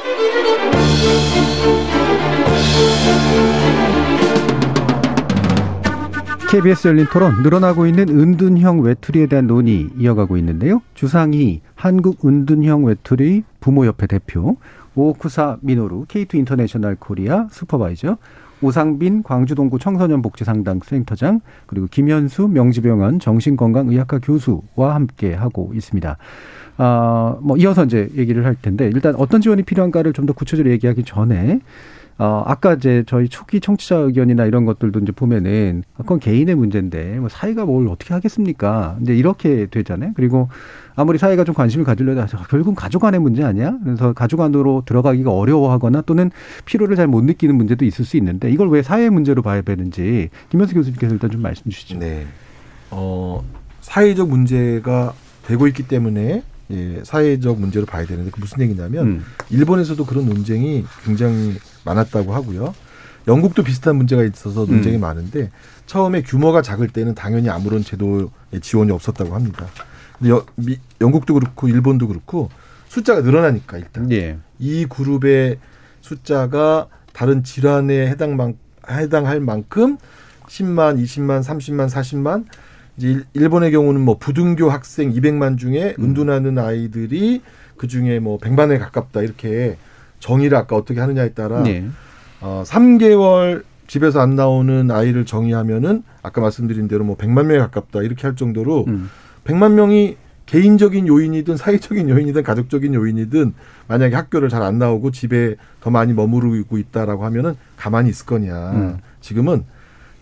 [6.50, 10.82] KBS 열린 토론 늘어나고 있는 은둔형 외톨이에 대한 논의 이어가고 있는데요.
[10.94, 14.56] 주상희 한국 은둔형 외톨이 부모협회 대표,
[14.96, 18.16] 오쿠사 미노루 K2 인터내셔널 코리아 supervisor,
[18.62, 26.16] 오상빈 광주동구 청소년복지상담센터장 그리고 김현수 명지병원 정신건강의학과 교수와 함께 하고 있습니다.
[26.82, 31.04] 아, 뭐 이어서 이제 얘기를 할 텐데 일단 어떤 지원이 필요한가를 좀 더 구체적으로 얘기하기
[31.04, 31.60] 전에
[32.18, 37.30] 어, 아까 이제 저희 초기 청취자 의견이나 이런 것들도 이제 보면은 그건 개인의 문제인데 뭐
[37.30, 38.98] 사회가 뭘 어떻게 하겠습니까?
[39.00, 40.12] 이제 이렇게 되잖아요.
[40.14, 40.50] 그리고
[40.96, 43.78] 아무리 사회가 좀 관심을 가지려도 결국은 가족 간의 문제 아니야?
[43.82, 46.30] 그래서 가족 안으로 들어가기가 어려워하거나 또는
[46.66, 50.74] 필요를 잘 못 느끼는 문제도 있을 수 있는데 이걸 왜 사회 문제로 봐야 되는지 김현수
[50.74, 51.98] 교수님께서 일단 좀 말씀 주시죠.
[51.98, 52.26] 네.
[52.90, 53.42] 어,
[53.80, 55.14] 사회적 문제가
[55.46, 59.24] 되고 있기 때문에 예, 사회적 문제로 봐야 되는데 그 무슨 얘기냐면 음.
[59.50, 62.74] 일본에서도 그런 논쟁이 굉장히 많았다고 하고요.
[63.28, 65.00] 영국도 비슷한 문제가 있어서 논쟁이 음.
[65.00, 65.50] 많은데
[65.86, 68.28] 처음에 규모가 작을 때는 당연히 아무런 제도의
[68.60, 69.66] 지원이 없었다고 합니다.
[70.18, 72.50] 근데 여, 미, 영국도 그렇고 일본도 그렇고
[72.88, 74.38] 숫자가 늘어나니까 일단 예.
[74.58, 75.58] 이 그룹의
[76.00, 78.56] 숫자가 다른 질환에 해당만
[78.88, 79.98] 해당할 만큼
[80.46, 82.44] 10만, 20만, 30만, 40만
[83.00, 86.04] 이제 일본의 경우는 뭐 부등교 학생 200만 중에 음.
[86.04, 87.40] 은둔하는 아이들이
[87.78, 89.78] 그 중에 뭐 100만에 가깝다 이렇게
[90.18, 91.86] 정의를 아까 어떻게 하느냐에 따라 네.
[92.42, 98.26] 어 3개월 집에서 안 나오는 아이를 정의하면은 아까 말씀드린 대로 뭐 100만 명에 가깝다 이렇게
[98.26, 99.08] 할 정도로 음.
[99.44, 103.54] 100만 명이 개인적인 요인이든 사회적인 요인이든 가족적인 요인이든
[103.88, 108.72] 만약에 학교를 잘 안 나오고 집에 더 많이 머무르고 있다라고 하면은 가만히 있을 거냐.
[108.72, 108.98] 음.
[109.22, 109.64] 지금은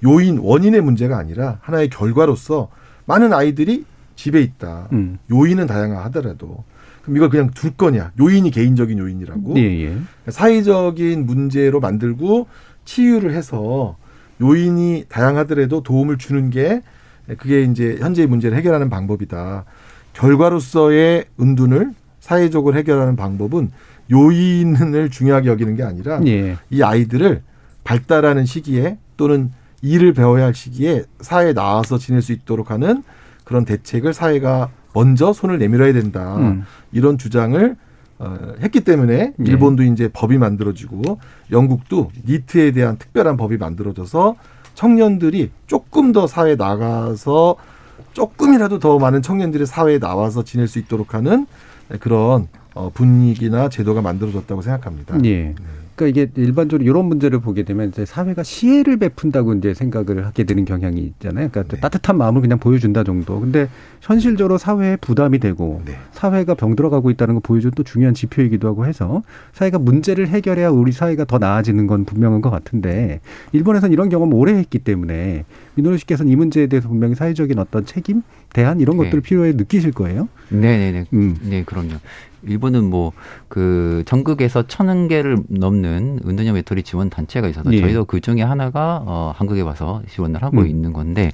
[0.04, 2.68] 요인 원인의 문제가 아니라 하나의 결과로서
[3.06, 3.84] 많은 아이들이
[4.16, 4.88] 집에 있다.
[4.92, 5.18] 음.
[5.30, 6.64] 요인은 다양하더라도
[7.02, 8.12] 그럼 이걸 그냥 둘 거냐?
[8.20, 9.96] 요인이 개인적인 요인이라고 예, 예.
[10.28, 12.48] 사회적인 문제로 만들고
[12.84, 13.96] 치유를 해서
[14.40, 16.82] 요인이 다양하더라도 도움을 주는 게
[17.38, 19.64] 그게 이제 현재의 문제를 해결하는 방법이다.
[20.12, 23.70] 결과로서의 은둔을 사회적으로 해결하는 방법은
[24.10, 26.56] 요인을 중요하게 여기는 게 아니라 예.
[26.70, 27.42] 이 아이들을
[27.84, 33.02] 발달하는 시기에 또는 일을 배워야 할 시기에 사회에 나와서 지낼 수 있도록 하는
[33.44, 36.36] 그런 대책을 사회가 먼저 손을 내밀어야 된다.
[36.36, 36.64] 음.
[36.92, 37.76] 이런 주장을
[38.18, 39.50] 어, 했기 때문에 네.
[39.50, 41.20] 일본도 이제 법이 만들어지고
[41.52, 44.36] 영국도 니트에 대한 특별한 법이 만들어져서
[44.74, 47.56] 청년들이 조금 더 사회에 나가서
[48.12, 51.46] 조금이라도 더 많은 청년들이 사회에 나와서 지낼 수 있도록 하는
[52.00, 55.18] 그런 어, 분위기나 제도가 만들어졌다고 생각합니다.
[55.24, 55.54] 예.
[55.98, 60.64] 그러니까 이게 일반적으로 이런 문제를 보게 되면 이제 사회가 시혜를 베푼다고 이제 생각을 하게 되는
[60.64, 61.48] 경향이 있잖아요.
[61.50, 61.80] 그러니까 네.
[61.80, 63.40] 따뜻한 마음을 그냥 보여준다 정도.
[63.40, 63.68] 근데
[64.00, 65.94] 현실적으로 사회에 부담이 되고 네.
[66.12, 69.22] 사회가 병들어가고 있다는 걸 보여주는 또 중요한 지표이기도 하고 해서
[69.52, 73.20] 사회가 문제를 해결해야 우리 사회가 더 나아지는 건 분명한 것 같은데
[73.52, 75.44] 일본에서는 이런 경험 오래 했기 때문에
[75.74, 78.22] 민노루 씨께서는 이 문제에 대해서 분명히 사회적인 어떤 책임,
[78.52, 79.04] 대안 이런 네.
[79.04, 80.28] 것들을 필요해 느끼실 거예요.
[80.50, 81.04] 네 네 네.
[81.12, 81.36] 음.
[81.42, 81.94] 네, 그럼요.
[82.42, 83.12] 일본은 뭐,
[83.48, 87.80] 그, 전국에서 천 개를 넘는 운동형 외톨이 지원 단체가 있어서 예.
[87.80, 90.66] 저희도 그 중에 하나가, 어, 한국에 와서 지원을 하고 음.
[90.66, 91.30] 있는 건데,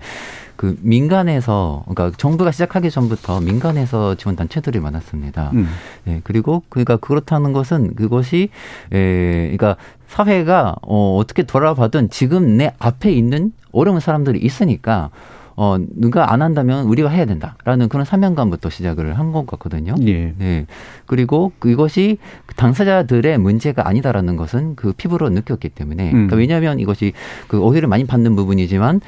[0.57, 5.51] 그 민간에서, 그러니까 정부가 시작하기 전부터 민간에서 지원 단체들이 많았습니다.
[5.55, 5.69] 음.
[6.05, 8.51] 네, 그리고 그러니까 그렇다는 것은 그것이
[8.93, 9.77] 에 그러니까
[10.07, 15.11] 사회가 어 어떻게 돌아봐든 지금 내 앞에 있는 어려운 사람들이 있으니까
[15.57, 19.95] 어 누가 안 한다면 우리가 해야 된다라는 그런 사명감부터 시작을 한 것 같거든요.
[20.03, 20.35] 예.
[20.39, 20.67] 네.
[21.07, 22.19] 그리고 그것이
[22.57, 26.07] 당사자들의 문제가 아니다라는 것은 그 피부로 느꼈기 때문에.
[26.09, 26.13] 음.
[26.13, 27.13] 그러니까 왜냐하면 이것이
[27.49, 29.01] 그 오해를 많이 받는 부분이지만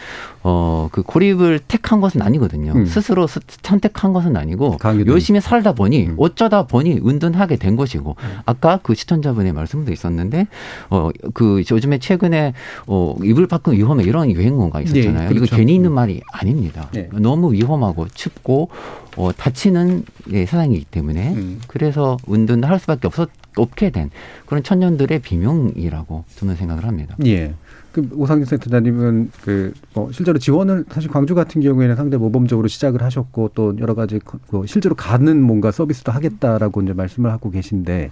[0.42, 2.72] 어그 고립을 택한 것은 아니거든요.
[2.72, 2.86] 음.
[2.86, 4.76] 스스로 스- 선택한 것은 아니고.
[5.12, 6.14] 열심히 살다 보니 음.
[6.18, 10.46] 어쩌다 보니 은둔하게 된 것이고 아까 그 시청자분의 말씀도 있었는데
[10.88, 12.52] 어그 요즘에 최근에
[12.86, 15.28] 어 이불 밖은 위험해 이런 유행어가 있었잖아요.
[15.28, 15.44] 네, 그렇죠.
[15.44, 16.88] 이거 괜히 있는 말이 아닙니다.
[16.92, 17.08] 네.
[17.12, 18.68] 너무 위험하고 춥고
[19.16, 21.60] 어 다치는 예, 세상이기 때문에 음.
[21.68, 24.10] 그래서 은둔할 수밖에 없었 없게 된
[24.44, 27.16] 그런 천년들의 비명이라고 저는 생각을 합니다.
[27.24, 27.54] 예.
[27.92, 33.52] 그 오상진 센터장님은 그 뭐 실제로 지원을 사실 광주 같은 경우에는 상대 모범적으로 시작을 하셨고
[33.54, 38.10] 또 여러 가지 그- 그 실제로 가는 뭔가 서비스도 하겠다라고 이제 말씀을 하고 계신데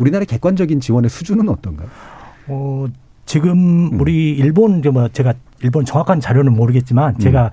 [0.00, 1.88] 우리나라의 객관적인 지원의 수준은 어떤가요?
[2.48, 2.86] 어,
[3.26, 7.50] 지금 우리 일본 이제 뭐 제가 일본 정확한 자료는 모르겠지만 제가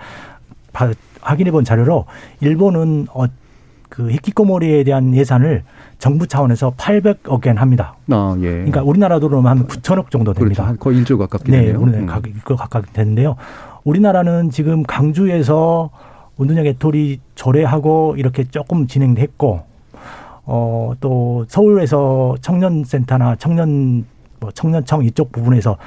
[0.71, 0.93] 바-
[1.23, 2.05] 확인해 본 자료로
[2.41, 3.25] 일본은 어,
[3.89, 5.63] 그 히키코모리에 대한 예산을
[5.99, 7.95] 정부 차원에서 800억 엔 합니다.
[8.11, 8.49] 아, 예.
[8.49, 10.39] 그러니까 우리나라 돈으로 한 9천억 정도 그렇죠.
[10.39, 10.65] 됩니다.
[10.67, 11.79] 한 거의 1조 가깝게 네, 되네요.
[11.79, 12.07] 우리나라 음.
[12.07, 13.35] 가- 그 가깝게 되는데요.
[13.83, 15.91] 우리나라는 지금 강주에서
[16.37, 19.61] 운동장 애톨이 조례하고 이렇게 조금 진행됐고,
[20.45, 24.05] 어, 또 서울에서 청년센터나 청년,
[24.39, 25.77] 뭐 청년청 이쪽 부분에서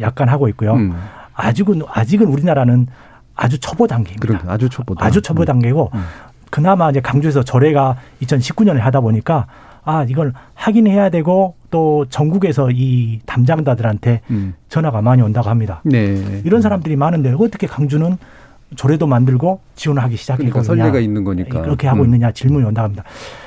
[0.00, 0.74] 약간 하고 있고요.
[0.74, 0.92] 음.
[1.34, 2.86] 아직은, 아직은 우리나라는
[3.36, 4.26] 아주 초보 단계입니다.
[4.26, 5.04] 그러니까 아주 초보다.
[5.04, 6.04] 아주 초보 단계고, 음.
[6.50, 9.46] 그나마 이제 강주에서 조례가 2019년에 하다 보니까
[9.84, 14.54] 아, 이걸 하긴 해야 되고 또 전국에서 이 담당자들한테 음.
[14.68, 15.80] 전화가 많이 온다고 합니다.
[15.84, 16.42] 네.
[16.44, 18.16] 이런 사람들이 많은데 어떻게 강주는
[18.74, 20.52] 조례도 만들고 지원을 하기 시작했거든요.
[20.52, 21.62] 그러니까 선례가 있는 거니까.
[21.62, 22.06] 그렇게 하고 음.
[22.06, 23.04] 있느냐 질문이 온다고 합니다.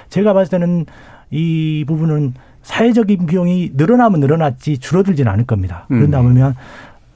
[0.09, 0.85] 제가 봤을 때는
[1.29, 5.87] 이 부분은 사회적인 비용이 늘어나면 늘어났지 줄어들지는 않을 겁니다.
[5.91, 5.97] 음.
[5.97, 6.55] 그런다 보면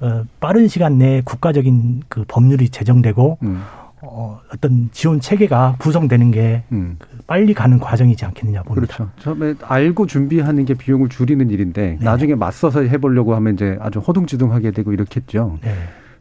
[0.04, 3.64] 어, 빠른 시간 내에 국가적인 그 법률이 제정되고 음.
[4.02, 6.98] 어, 어떤 지원 체계가 구성되는 게 음.
[7.00, 8.96] 그 빨리 가는 과정이지 않겠느냐 봅니다.
[8.96, 9.12] 그렇죠.
[9.20, 12.04] 처음에 알고 준비하는 게 비용을 줄이는 일인데 네.
[12.04, 15.58] 나중에 맞서서 해보려고 하면 이제 아주 허둥지둥하게 되고 이렇겠죠.
[15.62, 15.74] 네.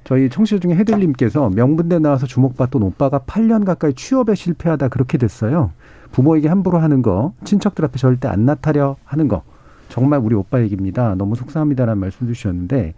[0.04, 5.72] 저희 청취자 중에 해들님께서 명분대 나와서 주목받던 오빠가 8년 가까이 취업에 실패하다 그렇게 됐어요.
[6.12, 9.42] 부모에게 함부로 하는 거, 친척들 앞에 절대 안 나타려 하는 거.
[9.88, 11.14] 정말 우리 오빠 얘기입니다.
[11.16, 12.94] 너무 속상합니다라는 말씀 주셨는데,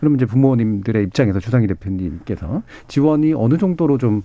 [0.00, 4.22] 그러면 이제 부모님들의 입장에서 주상희 대표님께서 지원이 어느 정도로 좀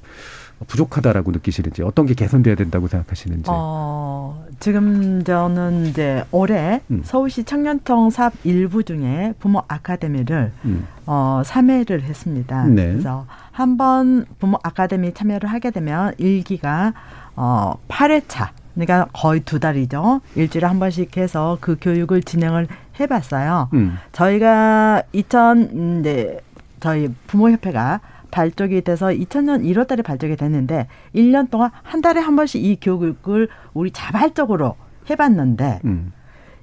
[0.68, 3.46] 부족하다라고 느끼시는지, 어떤 게 개선돼야 된다고 생각하시는지.
[3.48, 7.02] 어, 지금 저는 이제 올해 음.
[7.04, 10.88] 서울시 청년청 사업 일부 중에 부모 아카데미를 음.
[11.06, 12.66] 어, 3회를 했습니다.
[12.68, 12.92] 네.
[12.94, 16.94] 그래서 한 번 부모 아카데미 참여를 하게 되면 일기가
[17.36, 18.50] 어, 8회차.
[18.74, 20.22] 그러니까 거의 두 달이죠.
[20.36, 22.68] 일주일에 한 번씩 해서 그 교육을 진행을
[23.00, 23.70] 해봤어요.
[23.74, 23.98] 음.
[24.12, 26.40] 저희가 2000, 네,
[26.80, 28.02] 저희 부모협회가
[28.32, 33.48] 발족이 돼서 2000년 1월 달에 발족이 됐는데 1년 동안 한 달에 한 번씩 이 교육을
[33.76, 34.76] 우리 자발적으로
[35.10, 36.12] 해봤는데 음.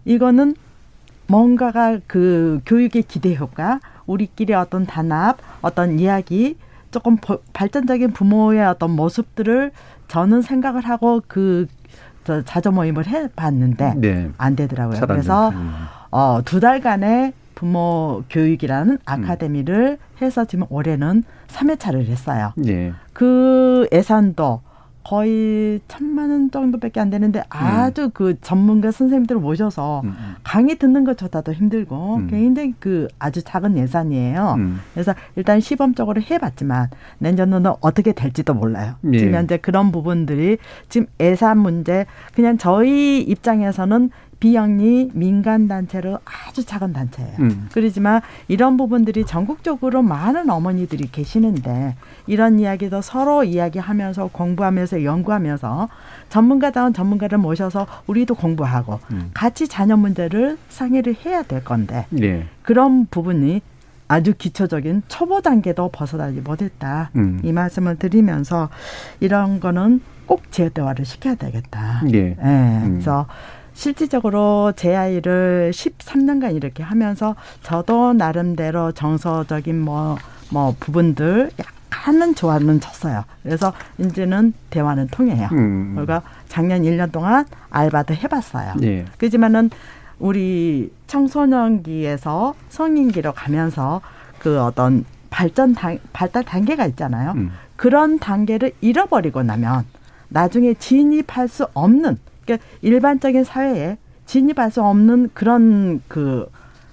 [0.05, 0.57] 이거는
[1.29, 6.57] 뭔가가 그 교육의 기대 효과, 우리끼리 어떤 단합, 어떤 이야기,
[6.91, 9.71] 조금 버- 발전적인 부모의 어떤 모습들을
[10.09, 11.69] 저는 생각을 하고 그저
[12.45, 14.31] 자조 모임을 해봤는데 네.
[14.39, 15.01] 안 되더라고요.
[15.01, 15.51] 그래서.
[15.51, 15.73] 음.
[16.11, 22.53] 어, 두 달간의 부모 교육이라는 아카데미를 해서 지금 올해는 3회차를 했어요.
[22.67, 22.93] 예.
[23.13, 24.63] 그 예산도
[25.03, 31.53] 거의 천만 원 정도밖에 안 되는데 아주 그 전문가 선생님들을 모셔서 음, 강의 듣는 것조차도
[31.53, 32.27] 힘들고 음.
[32.29, 34.55] 굉장히 그 아주 작은 예산이에요.
[34.59, 34.81] 음.
[34.93, 38.95] 그래서 일단 시범적으로 해봤지만 내년도는 어떻게 될지도 몰라요.
[39.13, 39.19] 예.
[39.19, 44.11] 지금 현재 그런 부분들이 지금 예산 문제 그냥 저희 입장에서는
[44.41, 47.37] 비영리 민간 단체로 아주 작은 단체예요.
[47.41, 47.69] 음.
[47.73, 51.95] 그러지만 이런 부분들이 전국적으로 많은 어머니들이 계시는데
[52.27, 55.89] 이런 이야기도 서로 이야기하면서 공부하면서 연구하면서
[56.31, 59.31] 전문가다운 전문가를 모셔서 우리도 공부하고 음.
[59.35, 62.47] 같이 자녀 문제를 상의를 해야 될 건데 예.
[62.63, 63.61] 그런 부분이
[64.09, 67.11] 아주 기초적인 초보 단계도 벗어나지 못했다.
[67.15, 67.41] 음.
[67.45, 68.71] 이 말씀을 드리면서
[69.21, 72.03] 이런 거는 꼭 제도화를 시켜야 되겠다.
[72.13, 72.37] 예.
[72.43, 72.83] 예.
[72.87, 73.27] 그래서
[73.81, 80.19] 실질적으로 제 아이를 13년간 이렇게 하면서 저도 나름대로 정서적인 뭐,
[80.51, 83.25] 뭐 부분들 약간은 조화는 쳤어요.
[83.43, 85.49] 그래서 이제는 대화는 통해요.
[85.53, 85.93] 음.
[85.93, 88.75] 그러니까 작년 1년 동안 알바도 해봤어요.
[88.83, 89.07] 예.
[89.17, 89.71] 그렇지만은
[90.19, 94.03] 우리 청소년기에서 성인기로 가면서
[94.39, 97.33] 그 어떤 발전 단, 발달 단계가 있잖아요.
[97.33, 97.53] 음.
[97.77, 99.87] 그런 단계를 잃어버리고 나면
[100.29, 106.49] 나중에 진입할 수 없는 그러니까 일반적인 사회에 진입할 수 없는 그런 그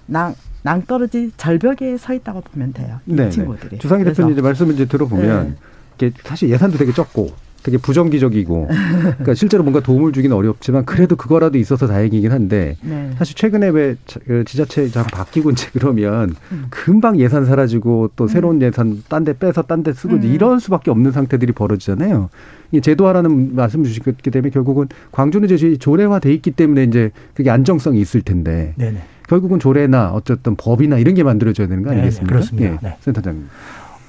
[0.06, 3.00] 낭, 낭떠러지 절벽에 서 있다고 보면 돼요.
[3.06, 3.30] 이 네.
[3.30, 3.70] 친구들이.
[3.70, 3.78] 네.
[3.78, 5.54] 주상희 대표님 이제 말씀을 이제 들어보면 네.
[5.96, 7.30] 이게 사실 예산도 되게 적고
[7.62, 13.10] 되게 부정기적이고 그러니까 실제로 뭔가 도움을 주기는 어렵지만 그래도 그거라도 있어서 다행이긴 한데 네.
[13.18, 16.66] 사실 최근에 왜 자- 그 지자체 장 바뀌고 이제 그러면 음.
[16.70, 20.22] 금방 예산 사라지고 또 새로운 예산 딴 데 빼서 딴 데 쓰고 음.
[20.22, 22.30] 이런 수밖에 없는 상태들이 벌어지잖아요.
[22.72, 28.22] 이 제도화라는 말씀 주셨기 때문에 결국은 광주는 이제 조례화돼 있기 때문에 이제 그게 안정성이 있을
[28.22, 28.98] 텐데 네네.
[29.28, 32.32] 결국은 조례나 어쨌든 법이나 이런 게 만들어져야 되는 거 네네, 아니겠습니까?
[32.32, 32.72] 그렇습니다.
[32.72, 32.96] 예, 네.
[33.00, 33.46] 센터장님.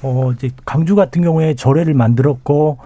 [0.01, 2.77] 어, 이제 광주 같은 경우에 조례를 만들었고,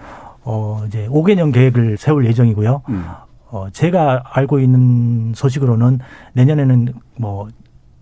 [0.43, 2.81] 어, 이제 5개년 계획을 세울 예정이고요.
[2.89, 3.05] 음.
[3.49, 5.99] 어, 제가 알고 있는 소식으로는
[6.33, 7.47] 내년에는 뭐,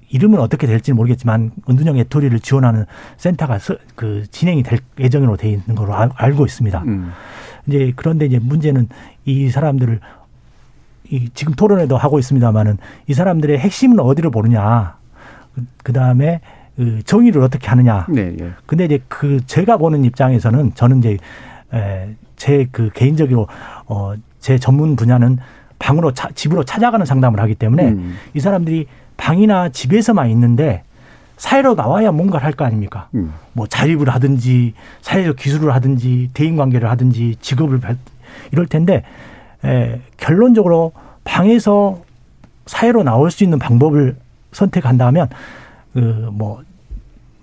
[0.09, 2.85] 이름은 어떻게 될지는 모르겠지만, 은둔형 외톨이를 지원하는
[3.17, 6.83] 센터가 서- 그 진행이 될 예정으로 돼 있는 걸로 알, 알고 있습니다.
[6.85, 7.11] 음.
[7.67, 8.89] 이제 그런데 이제 문제는
[9.25, 9.99] 이 사람들을
[11.11, 12.77] 이 지금 토론회도 하고 있습니다만은
[13.07, 14.97] 이 사람들의 핵심은 어디를 보느냐.
[15.83, 16.41] 그 다음에
[16.75, 18.05] 그 정의를 어떻게 하느냐.
[18.09, 18.51] 네, 예.
[18.65, 21.17] 근데 이제 그 제가 보는 입장에서는 저는 이제
[22.41, 23.47] 제 그 개인적으로
[23.87, 25.37] 어 제 전문 분야는
[25.77, 28.17] 방으로 차, 집으로 찾아가는 상담을 하기 때문에 음.
[28.33, 28.87] 이 사람들이
[29.17, 30.81] 방이나 집에서만 있는데
[31.37, 33.07] 사회로 나와야 뭔가를 할 거 아닙니까?
[33.13, 33.33] 음.
[33.53, 37.97] 뭐 자립을 하든지 사회적 기술을 하든지 대인 관계를 하든지 직업을 발-
[38.51, 39.03] 이럴 텐데
[39.63, 40.91] 에, 결론적으로
[41.23, 42.01] 방에서
[42.65, 44.15] 사회로 나올 수 있는 방법을
[44.53, 45.29] 선택한다면
[45.93, 46.63] 그뭐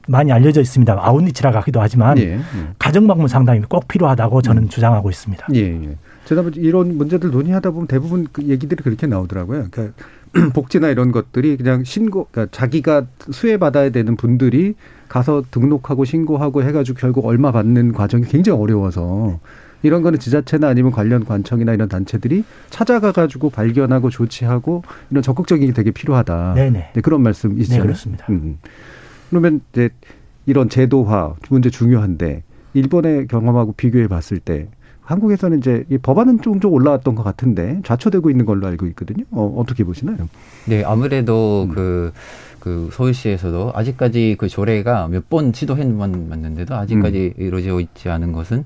[0.09, 0.97] 많이 알려져 있습니다.
[0.99, 2.37] 아웃리치라고 하기도 하지만 예.
[2.37, 2.75] 음.
[2.79, 5.47] 가정 방문 상담이 꼭 필요하다고 저는 주장하고 있습니다.
[5.55, 5.97] 예, 예.
[6.25, 9.69] 지난번 이런 문제들 논의하다 보면 대부분 그 얘기들이 그렇게 나오더라고요.
[9.71, 9.95] 그러니까
[10.53, 14.75] 복지나 이런 것들이 그냥 신고, 그러니까 자기가 수혜 받아야 되는 분들이
[15.09, 19.41] 가서 등록하고 신고하고 해가지고 결국 얼마 받는 과정이 굉장히 어려워서
[19.83, 25.73] 이런 거는 지자체나 아니면 관련 관청이나 이런 단체들이 찾아가 가지고 발견하고 조치하고 이런 적극적인 게
[25.73, 26.55] 되게 필요하다.
[26.55, 26.91] 네네.
[26.95, 27.77] 네, 그런 말씀이시죠.
[27.77, 28.27] 네, 그렇습니다.
[28.29, 28.59] 음.
[29.31, 29.91] 그러면 이제
[30.47, 32.43] 이런 제도화 문제 중요한데
[32.75, 34.69] 일본의 경험하고 비교해 봤을 때
[35.03, 39.25] 한국에서는 이제 이 법안은 좀, 좀 올라왔던 것 같은데 좌초되고 있는 걸로 알고 있거든요.
[39.31, 40.29] 어, 어떻게 보시나요?
[40.67, 42.13] 네, 아무래도 그,
[42.59, 48.65] 그 서울시에서도 아직까지 그 조례가 몇 번 시도해만 왔는데도 아직까지 이루어져 있지 않은 것은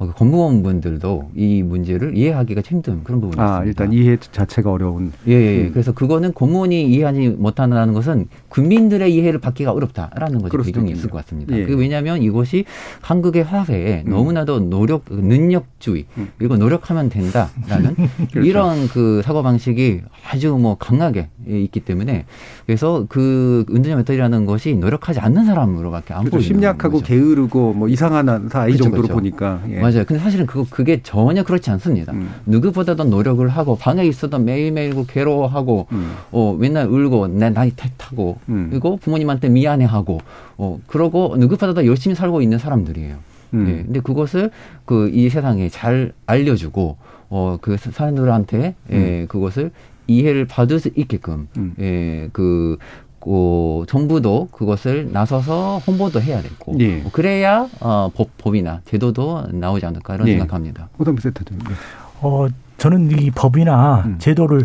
[0.00, 3.68] 어, 공무원분들도 이 문제를 이해하기가 힘든 그런 부분이 아, 있습니다.
[3.68, 5.12] 일단 이해 자체가 어려운.
[5.28, 5.66] 예, 예.
[5.66, 5.70] 음.
[5.72, 10.96] 그래서 그거는 공무원이 이해하지 못한다는 것은 국민들의 이해를 받기가 어렵다라는 배경이 있겠네요.
[10.96, 11.54] 있을 것 같습니다.
[11.54, 11.66] 예.
[11.66, 12.64] 그 왜냐하면 이것이
[13.02, 14.10] 한국의 사회에 음.
[14.10, 16.30] 너무나도 노력, 능력주의, 음.
[16.38, 17.94] 그리고 노력하면 된다라는
[18.32, 18.40] 그렇죠.
[18.40, 22.24] 이런 그 사고 방식이 아주 뭐 강하게 있기 때문에
[22.64, 26.36] 그래서 그 은둔형 메터리라는 것이 노력하지 않는 사람으로밖에 안 그렇죠.
[26.38, 27.04] 보이는 심리학하고 거죠.
[27.06, 29.14] 게으르고 뭐 이상한 사이 그렇죠, 정도로 그렇죠.
[29.14, 29.60] 보니까.
[29.68, 29.89] 예.
[29.90, 30.04] 맞아요.
[30.06, 32.12] 근데 사실은 그거 그게 전혀 그렇지 않습니다.
[32.12, 32.30] 음.
[32.46, 36.12] 누구보다도 노력을 하고 방에 있어도 매일매일 그 괴로워하고 음.
[36.30, 38.68] 어 맨날 울고 내 나이 탓하고 음.
[38.70, 40.20] 그리고 부모님한테 미안해하고
[40.58, 43.16] 어 그러고 누구보다도 열심히 살고 있는 사람들이에요.
[43.54, 43.66] 음.
[43.68, 43.82] 예.
[43.84, 44.50] 근데 그것을
[44.84, 46.96] 그 이 세상에 잘 알려주고
[47.30, 49.70] 어그 사람들한테 예, 그것을
[50.06, 51.74] 이해를 받을 수 있게끔 음.
[51.78, 52.76] 예, 그
[53.20, 57.02] 그 정부도 그것을 나서서 홍보도 해야 되고 예.
[57.12, 60.32] 그래야 어, 법, 법이나 제도도 나오지 않을까 이런 예.
[60.38, 60.88] 생각합니다.
[60.98, 61.58] 호동비 센터장.
[61.68, 61.74] 예.
[62.22, 62.48] 어,
[62.78, 64.16] 저는 이 법이나 음.
[64.18, 64.62] 제도를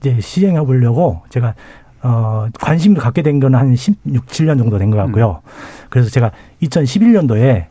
[0.00, 1.54] 이제 시행해 보려고 제가
[2.02, 5.40] 어, 관심을 갖게 된 건 한 16, 7년 정도 된 것 같고요.
[5.44, 5.50] 음.
[5.88, 6.32] 그래서 제가
[6.62, 7.66] 2011년도에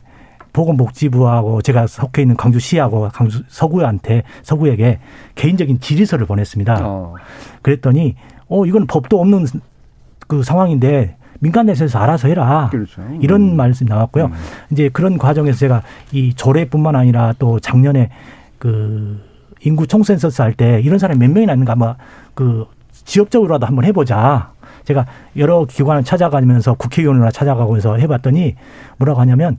[0.54, 5.00] 보건복지부하고 제가 속해 있는 광주시하고 광주 서구한테 서구에게
[5.36, 6.78] 개인적인 질의서를 보냈습니다.
[6.82, 7.16] 어.
[7.62, 8.16] 그랬더니
[8.48, 9.46] 어 이건 법도 없는
[10.34, 12.70] 그 상황인데 민간에서 알아서 해라.
[12.72, 13.02] 그렇죠.
[13.22, 14.32] 이런 말씀이 나왔고요.
[14.72, 18.10] 이제 그런 과정에서 제가 이 조례뿐만 아니라 또 작년에
[18.58, 19.22] 그
[19.62, 21.96] 인구 총센서스 할 때 이런 사람이 몇 명이나 있는가 아마
[22.34, 22.66] 그
[23.06, 24.52] 지역적으로라도 한번 해보자.
[24.86, 25.06] 제가
[25.38, 28.56] 여러 기관을 찾아가면서 국회의원이나 찾아가면서 해봤더니
[28.98, 29.58] 뭐라고 하냐면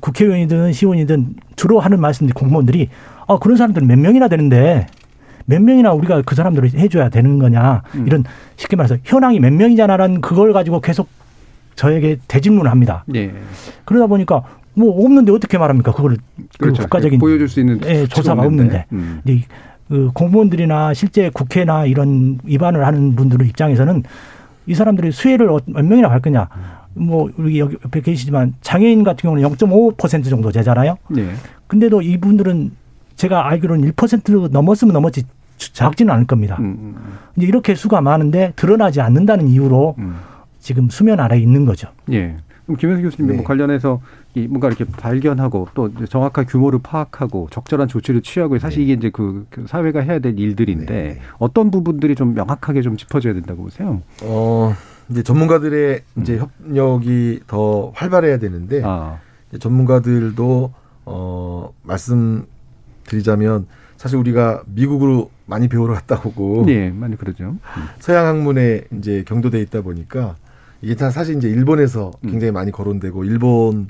[0.00, 2.88] 국회의원이든 시의원이든 주로 하는 말씀들이 공무원들이
[3.26, 4.86] 아 그런 사람들은 몇 명이나 되는데
[5.50, 8.22] 몇 명이나 우리가 그 사람들을 해줘야 되는 거냐 이런
[8.56, 11.08] 쉽게 말해서 현황이 몇 명이냐라는 그걸 가지고 계속
[11.74, 13.04] 저에게 대질문을 합니다.
[13.14, 13.32] 예.
[13.86, 14.42] 그러다 보니까
[14.74, 15.92] 뭐 없는데 어떻게 말합니까?
[15.92, 16.82] 그걸 그 그렇죠.
[16.82, 18.84] 국가적인 보여줄 수 있는 예, 조사가 없는데.
[18.90, 19.42] 없는데 음.
[19.88, 24.02] 그 공무원들이나 실제 국회나 이런 위반을 하는 분들 입장에서는
[24.66, 26.46] 이 사람들이 수혜를 어- 몇 명이나 갈 거냐?
[26.92, 30.98] 뭐 우리 여기 옆에 계시지만 장애인 같은 경우는 0.5% 정도 되잖아요.
[31.16, 31.30] 예.
[31.68, 32.72] 근데도 이분들은
[33.16, 35.22] 제가 알기로는 1% 넘었으면 넘었지
[35.58, 36.56] 작지는 않을 겁니다.
[36.60, 36.94] 음,
[37.36, 39.96] 이제 이렇게 수가 많은데 드러나지 않는다는 이유로
[40.60, 41.88] 지금 수면 아래에 있는 거죠.
[42.12, 42.36] 예.
[42.68, 44.00] 그럼 김현수 교수님 뭐 관련해서
[44.34, 49.46] 이 뭔가 이렇게 발견하고 또 정확한 규모를 파악하고 적절한 조치를 취하고 사실 이게 이제 그,
[49.48, 54.02] 그 사회가 해야 될 일들인데 어떤 부분들이 좀 명확하게 좀 짚어줘야 된다고 보세요.
[54.22, 54.74] 어,
[55.08, 59.18] 이제 전문가들의 이제 협력이 더 활발해야 되는데 아.
[59.48, 60.72] 이제 전문가들도
[61.06, 66.66] 어, 말씀드리자면 사실 우리가 미국으로 많이 배우러 갔다 오고.
[66.68, 67.56] 예, 많이 그러죠.
[67.98, 70.36] 서양 학문에 이제 경도돼 있다 보니까
[70.82, 73.86] 이게 다 사실 이제 일본에서 굉장히 많이 거론되고 일본의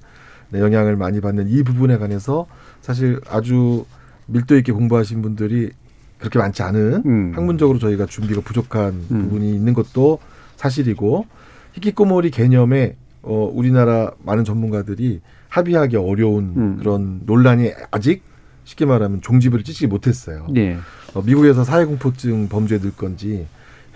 [0.55, 2.47] 영향을 많이 받는 이 부분에 관해서
[2.81, 3.85] 사실 아주
[4.27, 5.71] 밀도 있게 공부하신 분들이
[6.19, 7.03] 그렇게 많지 않은
[7.35, 10.19] 학문적으로 저희가 준비가 부족한 부분이 있는 것도
[10.57, 11.27] 사실이고
[11.73, 18.23] 히키코모리 개념에 어, 우리나라 많은 전문가들이 합의하기 어려운 그런 논란이 아직
[18.69, 20.47] 쉽게 말하면 종지부를 찢지 못했어요.
[20.57, 20.77] 예.
[21.15, 23.47] 어, 미국에서 사회공포증 범주에 넣을 건지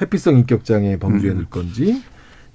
[0.01, 1.35] 회피성 인격장애 범주에 음.
[1.35, 2.03] 넣을 건지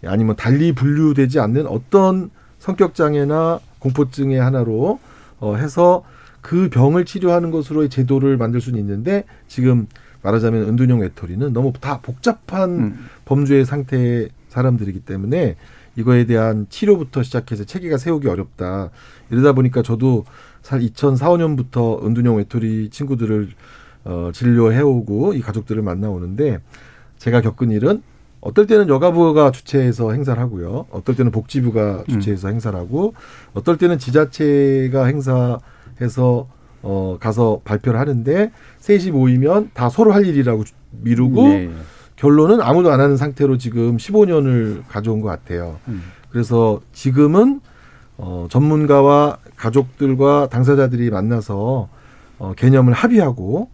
[0.03, 4.99] 아니면 달리 분류되지 않는 어떤 성격 장애나 공포증의 하나로
[5.39, 6.03] 어, 해서
[6.41, 9.85] 그 병을 치료하는 것으로의 제도를 만들 수는 있는데 지금
[10.23, 13.05] 말하자면 은둔형 외톨이는 너무 다 복잡한 음.
[13.25, 15.55] 범주의 상태의 사람들이기 때문에
[15.97, 18.89] 이거에 대한 치료부터 시작해서 체계가 세우기 어렵다.
[19.29, 20.25] 이러다 보니까 저도
[20.67, 23.47] 살 2004, 5년부터 은둔형 외톨이 친구들을
[24.03, 26.59] 어, 진료해오고 이 가족들을 만나오는데
[27.17, 28.03] 제가 겪은 일은
[28.41, 30.87] 어떨 때는 여가부가 주최해서 행사를 하고요.
[30.91, 33.13] 어떨 때는 복지부가 주최해서 행사를 하고
[33.53, 36.49] 어떨 때는 지자체가 행사해서
[36.83, 41.69] 어, 가서 발표를 하는데 셋이 모이면 다 서로 할 일이라고 주- 미루고 네.
[42.17, 45.77] 결론은 아무도 안 하는 상태로 지금 15년을 가져온 것 같아요.
[46.29, 47.61] 그래서 지금은
[48.17, 51.89] 어, 전문가와 가족들과 당사자들이 만나서
[52.39, 53.69] 어, 개념을 합의하고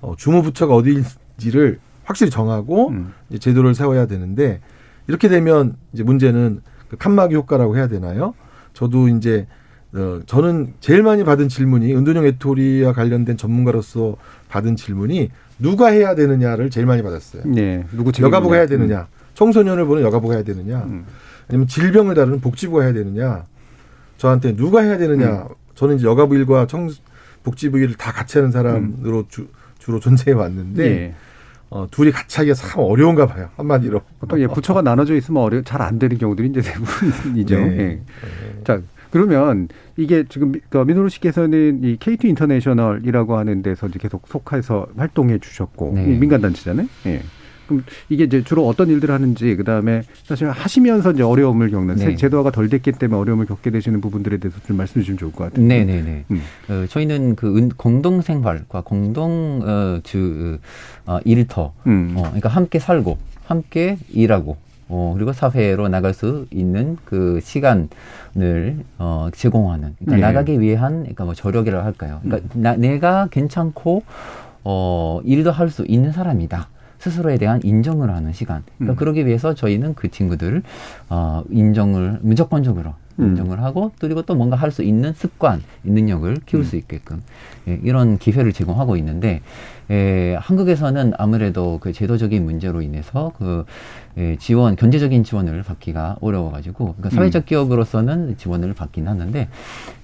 [0.00, 2.92] 어, 주무부처가 어디인지를 확실히 정하고
[3.30, 4.60] 이제 제도를 세워야 되는데
[5.06, 8.34] 이렇게 되면 이제 문제는 그 칸막이 효과라고 해야 되나요?
[8.74, 9.46] 저도 이제
[9.94, 14.16] 어, 저는 제일 많이 받은 질문이 은둔형 외톨이와 관련된 전문가로서
[14.48, 15.30] 받은 질문이
[15.60, 17.44] 누가 해야 되느냐를 제일 많이 받았어요.
[17.46, 17.84] 네.
[17.92, 18.88] 누구 여가부가 해야 책임이냐.
[18.88, 20.84] 되느냐, 청소년을 보는 여가부가 해야 되느냐,
[21.48, 23.44] 아니면 질병을 다루는 복지부가 해야 되느냐,
[24.16, 25.46] 저한테 누가 해야 되느냐.
[25.74, 26.88] 저는 이제 여가부 일과 청
[27.42, 29.48] 복지부 일을 다 같이 하는 사람으로 주,
[29.78, 31.14] 주로 존재해 왔는데 예.
[31.70, 34.00] 어, 둘이 같이 하기가 참 어려운가 봐요 한마디로.
[34.20, 37.56] 보통 예, 부처가 나눠져 있으면 어려 잘 안 되는 경우들이 이제 대부분이죠.
[37.58, 37.78] 네.
[37.78, 38.00] 예.
[38.64, 44.26] 자 그러면 이게 지금 미- 그 민호루 씨께서는 이 KT 인터내셔널이라고 하는 데서 이제 계속
[44.28, 46.04] 속해서 활동해 주셨고 네.
[46.14, 46.86] 이 민간 단체잖아요.
[47.06, 47.22] 예.
[47.66, 52.04] 그럼 이게 이제 주로 어떤 일들을 하는지 그다음에 사실 하시면서 이제 어려움을 겪는 네.
[52.04, 55.44] 세- 제도화가 덜 됐기 때문에 어려움을 겪게 되시는 부분들에 대해서 좀 말씀해 주시면 좋을 것
[55.44, 55.66] 같아요.
[55.66, 56.24] 네 네 네.
[56.30, 56.42] 음.
[56.68, 60.58] 어, 저희는 그 은- 공동 생활과 공동 어, 주
[61.06, 62.14] 어, 일터, 음.
[62.16, 64.56] 어, 그러니까 함께 살고 함께 일하고
[64.88, 67.88] 어, 그리고 사회로 나갈 수 있는 그 시간을
[68.98, 70.20] 어, 제공하는 그러니까 네.
[70.32, 72.20] 나가기 위한 그러니까 뭐 저력이라 할까요?
[72.22, 74.02] 그러니까 나, 내가 괜찮고
[74.64, 76.68] 어, 일도 할 수 있는 사람이다.
[77.04, 78.62] 스스로에 대한 인정을 하는 시간.
[78.78, 78.96] 그러니까 음.
[78.96, 80.62] 그러기 위해서 저희는 그 친구들을
[81.10, 83.28] 어, 인정을 무조건적으로 음.
[83.28, 86.64] 인정을 하고 그리고 또 뭔가 할 수 있는 습관, 능력을 키울 음.
[86.64, 87.22] 수 있게끔
[87.68, 89.42] 예, 이런 기회를 제공하고 있는데
[89.90, 93.66] 예, 한국에서는 아무래도 그 제도적인 문제로 인해서 그
[94.16, 99.48] 예, 지원, 경제적인 지원을 받기가 어려워가지고 그러니까 사회적 기업으로서는 지원을 받긴 하는데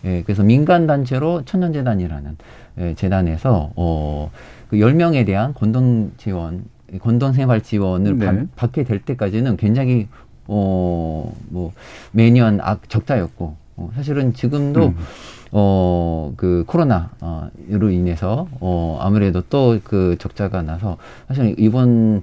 [0.04, 2.36] 예, 그래서 민간 단체로 천년재단이라는
[2.78, 4.30] 예, 재단에서 어,
[4.68, 6.64] 그 10명에 대한 공동 지원,
[6.98, 8.26] 공동 생활 지원을 네.
[8.26, 10.08] 받, 받게 될 때까지는 굉장히
[10.46, 11.72] 어, 뭐,
[12.10, 14.96] 매년 악, 적자였고, 어, 사실은 지금도, 음.
[15.52, 20.96] 어, 그 코로나로 인해서 어, 아무래도 또 그 적자가 나서
[21.28, 22.22] 사실 이번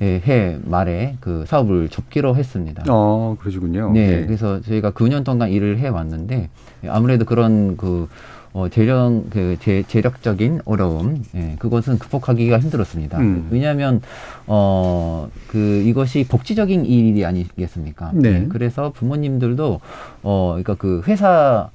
[0.00, 2.82] 해 말에 그 사업을 접기로 했습니다.
[2.88, 3.92] 어, 그러시군요.
[3.92, 4.26] 네, 네.
[4.26, 6.48] 그래서 저희가 9년 동안 일을 해 왔는데
[6.88, 8.08] 아무래도 그런 그
[8.54, 13.18] 어, 재력, 그, 재, 재력적인 어려움, 예, 그것은 극복하기가 힘들었습니다.
[13.18, 13.48] 음.
[13.50, 14.02] 왜냐하면,
[14.46, 18.10] 어, 그, 이것이 복지적인 일이 아니겠습니까?
[18.14, 18.28] 네.
[18.28, 19.80] 예, 그래서 부모님들도,
[20.22, 21.70] 어, 그러니까 그 회사나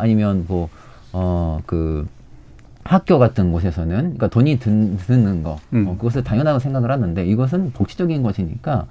[0.00, 0.68] 아니면 뭐,
[1.12, 2.08] 어, 그,
[2.82, 5.86] 학교 같은 곳에서는 그러니까 돈이 든, 드는 거 음.
[5.86, 8.86] 어, 그것을 당연하다고 생각을 하는데 이것은 복지적인 것이니까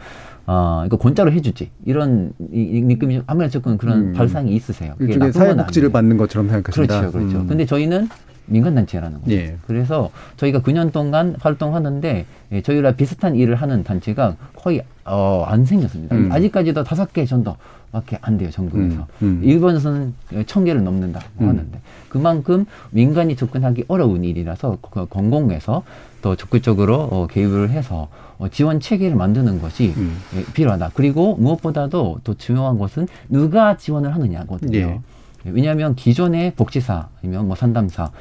[0.51, 4.13] 아 이거 공짜로 해주지 이런 이, 이 느낌이 아무래도 조금 그런 음.
[4.13, 4.95] 발상이 있으세요.
[4.99, 5.91] 일종의 사회복지를.
[5.91, 7.01] 받는 것처럼 생각하신다.
[7.01, 7.37] 그렇죠, 그렇죠.
[7.41, 7.47] 음.
[7.47, 8.09] 근데 저희는
[8.49, 9.31] 민간단체라는 거죠.
[9.31, 9.57] 예.
[9.65, 16.15] 그래서 저희가 9년 동안 활동하는데 예, 저희랑 비슷한 일을 하는 단체가 거의 어, 안 생겼습니다.
[16.15, 16.31] 음.
[16.31, 17.55] 아직까지도 다섯 개 정도
[17.91, 19.07] 밖에 안 돼요 전국에서.
[19.23, 19.41] 음, 음.
[19.43, 20.13] 일본에서는
[20.45, 21.49] 천 개를 넘는다고 음.
[21.49, 25.83] 하는데 그만큼 민간이 접근하기 어려운 일이라서 그 공공에서
[26.21, 30.17] 더 적극적으로 어, 개입을 해서 어, 지원 체계를 만드는 것이 음.
[30.35, 30.91] 예, 필요하다.
[30.93, 34.77] 그리고 무엇보다도 더 중요한 것은 누가 지원을 하느냐거든요.
[34.77, 34.99] 예.
[35.45, 38.11] 왜냐하면 기존의 복지사 아니면 뭐 상담사 어,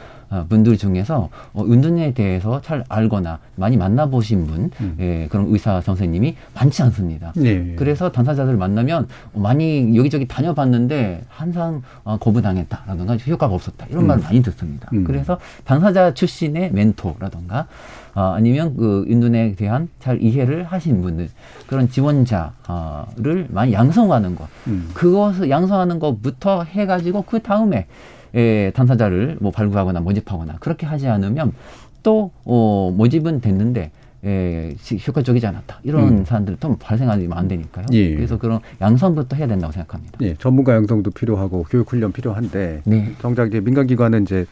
[0.48, 4.96] 분들 중에서 어, 운동에 대해서 잘 알거나 많이 만나보신 분 음.
[5.00, 7.32] 예, 그런 의사 선생님이 많지 않습니다.
[7.38, 7.74] 예.
[7.76, 14.06] 그래서 당사자들 만나면 많이 여기저기 다녀봤는데 항상 어, 거부당했다라든가 효과가 없었다 이런 음.
[14.08, 14.88] 말을 많이 듣습니다.
[14.92, 15.04] 음.
[15.04, 17.66] 그래서 당사자 출신의 멘토라든가
[18.14, 21.28] 어, 아니면 그 윤둔에 대한 잘 이해를 하신 분들
[21.66, 24.90] 그런 지원자를 많이 양성하는 것 음.
[24.92, 27.86] 그것을 양성하는 것부터 해가지고 그 다음에
[28.38, 31.52] 에, 당사자를 뭐 발굴하거나 모집하거나 그렇게 하지 않으면
[32.02, 33.90] 또 어, 모집은 됐는데
[34.24, 36.24] 에, 시- 효과적이지 않았다 이런 음.
[36.24, 37.86] 사람들 또 발생하면 안 되니까요.
[37.92, 38.14] 예.
[38.14, 40.18] 그래서 그런 양성부터 해야 된다고 생각합니다.
[40.22, 43.12] 예, 전문가 양성도 필요하고 교육 훈련 필요한데 네.
[43.20, 44.46] 정작 이제 민간 기관은 이제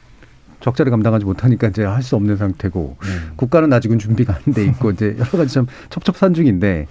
[0.61, 3.09] 적자를 감당하지 못하니까 이제 할 수 없는 상태고 네.
[3.37, 6.87] 국가는 아직은 준비가 안 돼 있고 이제 여러 가지 좀 첩첩산 중인데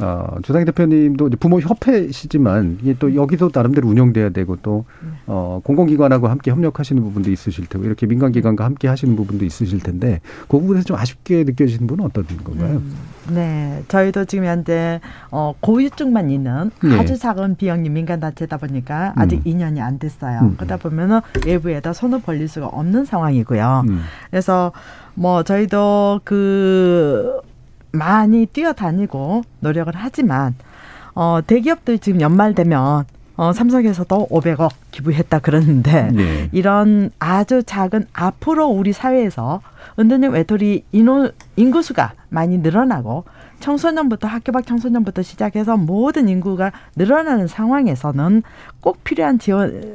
[0.00, 4.84] 어, 조상희 대표님도 부모 협회시지만 이게 또 여기서 나름대로 운영돼야 되고 또
[5.26, 10.58] 어, 공공기관하고 함께 협력하시는 부분도 있으실 테고 이렇게 민간기관과 함께 하시는 부분도 있으실 텐데 그
[10.58, 12.82] 부분에서 좀 아쉽게 느껴지는 분은 어떤 건가요?
[13.32, 16.98] 네, 저희도 지금 현재 어, 고유증만 있는 예.
[16.98, 19.42] 아주 작은 비영리 민간 단체다 보니까 아직 음.
[19.44, 20.40] 2년이 안 됐어요.
[20.40, 20.54] 음.
[20.56, 23.84] 그러다 보면은 외부에다 손을 벌릴 수가 없는 상황이고요.
[23.88, 24.02] 음.
[24.30, 24.72] 그래서
[25.14, 27.40] 뭐 저희도 그
[27.94, 30.54] 많이 뛰어다니고 노력을 하지만
[31.14, 33.04] 어 대기업들 지금 연말 되면
[33.36, 36.48] 어 삼성에서도 500억 기부했다 그러는데 네.
[36.52, 39.60] 이런 아주 작은 앞으로 우리 사회에서
[39.98, 43.24] 은둔형 외톨이 인원 인구수가 많이 늘어나고
[43.60, 48.42] 청소년부터 학교 밖 청소년부터 시작해서 모든 인구가 늘어나는 상황에서는
[48.80, 49.94] 꼭 필요한 지원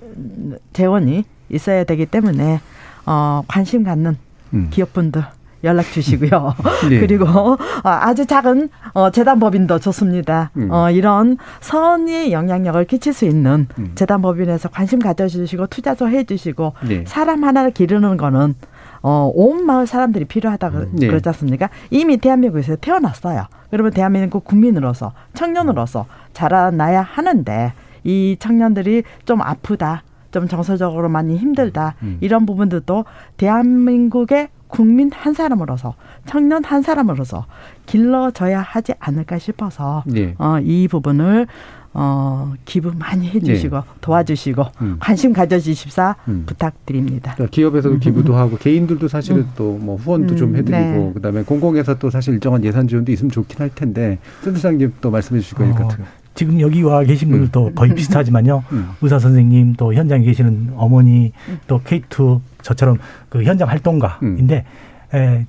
[0.74, 2.62] 재원이 있어야 되기 때문에
[3.06, 4.18] 어 관심 갖는
[4.54, 4.68] 음.
[4.72, 5.24] 기업분들
[5.64, 6.56] 연락 주시고요.
[6.90, 7.00] 네.
[7.00, 10.52] 그리고 어, 아주 작은 어, 재단법인도 좋습니다.
[10.58, 10.70] 음.
[10.72, 13.92] 어, 이런 선의 영향력을 끼칠 수 있는 음.
[13.96, 17.04] 재단법인에서 관심 가져주시고 투자도 해주시고 네.
[17.08, 18.56] 사람 하나를 기르는 거는
[19.02, 21.08] 어, 온 마을 사람들이 필요하다 그- 네.
[21.08, 21.70] 그러지 않습니까?
[21.90, 23.46] 이미 대한민국에서 태어났어요.
[23.72, 32.18] 그러면 대한민국 국민으로서 청년으로서 자라나야 하는데 이 청년들이 좀 아프다, 좀 정서적으로 많이 힘들다 음.
[32.22, 33.06] 이런 부분들도
[33.38, 35.96] 대한민국의 국민 한 사람으로서
[36.26, 37.46] 청년 한 사람으로서
[37.86, 40.36] 길러져야 하지 않을까 싶어서 네.
[40.38, 41.48] 어, 이 부분을
[41.92, 43.84] 어, 기부 많이 해주시고 네.
[44.00, 44.98] 도와주시고 음.
[45.00, 46.44] 관심 가져주십사 음.
[46.46, 47.34] 부탁드립니다.
[47.34, 51.12] 그러니까 기업에서도 기부도 하고 개인들도 사실은 또뭐 후원도 음, 좀 해드리고 네.
[51.16, 55.58] 그다음에 공공에서 또 사실 일정한 예산 지원도 있으면 좋긴 할 텐데 센터장님 또 말씀해 주실
[55.58, 55.90] 거니까 어,
[56.36, 58.64] 지금 여기 와 계신 분들도 거의 비슷하지만요.
[58.72, 58.90] 음.
[59.02, 61.32] 의사 선생님 또 현장에 계시는 어머니
[61.66, 62.98] 또 K2 저처럼
[63.30, 64.66] 그 현장 활동가인데
[65.14, 65.46] 에,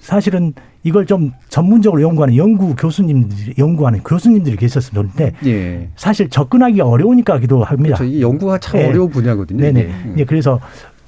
[0.00, 5.88] 사실은 이걸 좀 전문적으로 연구하는 연구 교수님들이 연구하는 교수님들이 계셨으면 좋은데 예.
[5.94, 7.98] 사실 접근하기 어려우니까 기도 합니다.
[7.98, 8.04] 그렇죠.
[8.04, 8.86] 이 연구가 참 예.
[8.86, 9.60] 어려운 분야거든요.
[9.60, 9.82] 네네.
[9.82, 10.14] 음.
[10.16, 10.58] 예, 그래서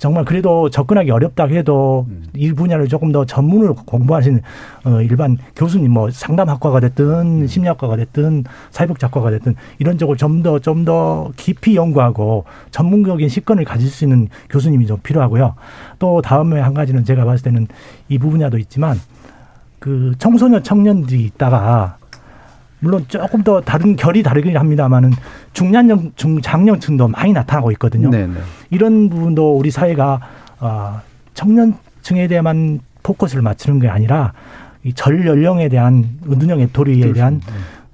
[0.03, 2.25] 정말 그래도 접근하기 어렵다 해도 음.
[2.35, 4.41] 이 분야를 조금 더 전문을 공부하신
[4.85, 8.43] 어, 일반 교수님 뭐 상담학과가 됐든 심리학과가 됐든
[8.73, 14.27] 사회복지학과가 됐든 이런 쪽을 좀 더 좀 더 깊이 연구하고 전문적인 식견을 가질 수 있는
[14.51, 15.55] 교수님이 좀 필요하고요.
[16.01, 17.69] 또 다음에 한 가지는 제가 봤을 때는
[18.09, 18.99] 이 부분야도 있지만
[19.79, 21.99] 그 청소년 청년들이 있다가
[22.83, 25.12] 물론 조금 더 다른 결이 다르긴 합니다만은
[25.53, 28.11] 중년층, 중장년층도 많이 나타나고 있거든요.
[28.11, 28.35] 네네.
[28.70, 30.20] 이런 부분도 우리 사회가
[30.59, 31.01] 어,
[31.35, 34.33] 청년층에 대한 포커스를 맞추는 게 아니라
[34.85, 37.41] 이 전 연령에 대한 은둔형 외톨이에 대한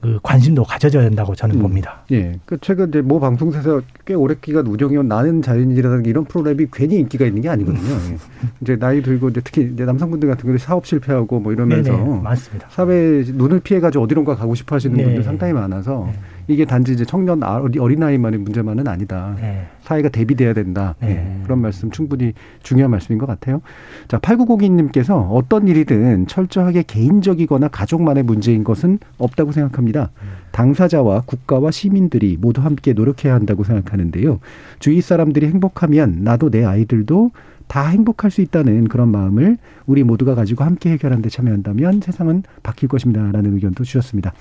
[0.00, 1.62] 그 관심도 가져져야 된다고 저는 음.
[1.62, 2.04] 봅니다.
[2.12, 2.38] 예.
[2.44, 7.26] 그 최근 이제 모 방송사에서 꽤 오래 기간 운영해온 나는 자연인이라는 이런 프로그램이 괜히 인기가
[7.26, 7.94] 있는 게 아니거든요.
[8.12, 8.16] 예.
[8.60, 12.68] 이제 나이 들고 이제 특히 이제 남성분들 같은 경우 사업 실패하고 뭐 이러면서 네네, 맞습니다.
[12.70, 15.04] 사회 눈을 피해 가지고 어디론가 가고 싶어 하시는 네.
[15.04, 16.08] 분들 상당히 많아서
[16.46, 19.34] 이게 단지 이제 청년 어린아이만의 문제만은 아니다.
[19.40, 19.66] 네.
[19.82, 20.94] 사회가 대비돼야 된다.
[21.00, 21.10] 네.
[21.10, 23.62] 예, 그런 말씀 충분히 중요한 말씀인 것 같아요.
[24.06, 30.10] 자, 8902님께서 어떤 일이든 철저하게 개인적이거나 가족만의 문제인 것은 없다고 생각합니다.
[30.52, 34.40] 당사자와 국가와 시민들이 모두 함께 노력해야 한다고 생각하는데요.
[34.78, 37.30] 주위 사람들이 행복하면 나도 내 아이들도
[37.66, 42.88] 다 행복할 수 있다는 그런 마음을 우리 모두가 가지고 함께 해결하는 데 참여한다면 세상은 바뀔
[42.88, 44.32] 것입니다라는 의견도 주셨습니다.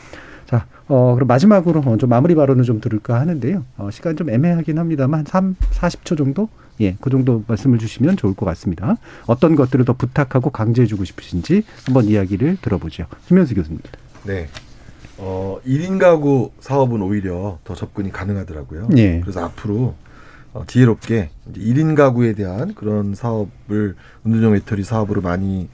[0.45, 3.65] 자, 어, 그럼 마지막으로 어, 좀 마무리 발언을 좀 들을까 하는데요.
[3.77, 6.47] 어, 시간 좀 애매하긴 합니다만, 3, 40초 정도?
[6.81, 8.97] 예, 그 정도 말씀을 주시면 좋을 것 같습니다.
[9.25, 13.05] 어떤 것들을 더 부탁하고 강조해주고 싶으신지 한번 이야기를 들어보죠.
[13.27, 13.79] 김현수 교수님.
[14.25, 14.47] 네.
[15.17, 18.89] 어, 1인 가구 사업은 오히려 더 접근이 가능하더라고요.
[18.97, 19.19] 예.
[19.21, 19.95] 그래서 앞으로
[20.53, 25.69] 어, 지혜롭게 이제 1인 가구에 대한 그런 사업을 은둔형 외톨이 사업으로 많이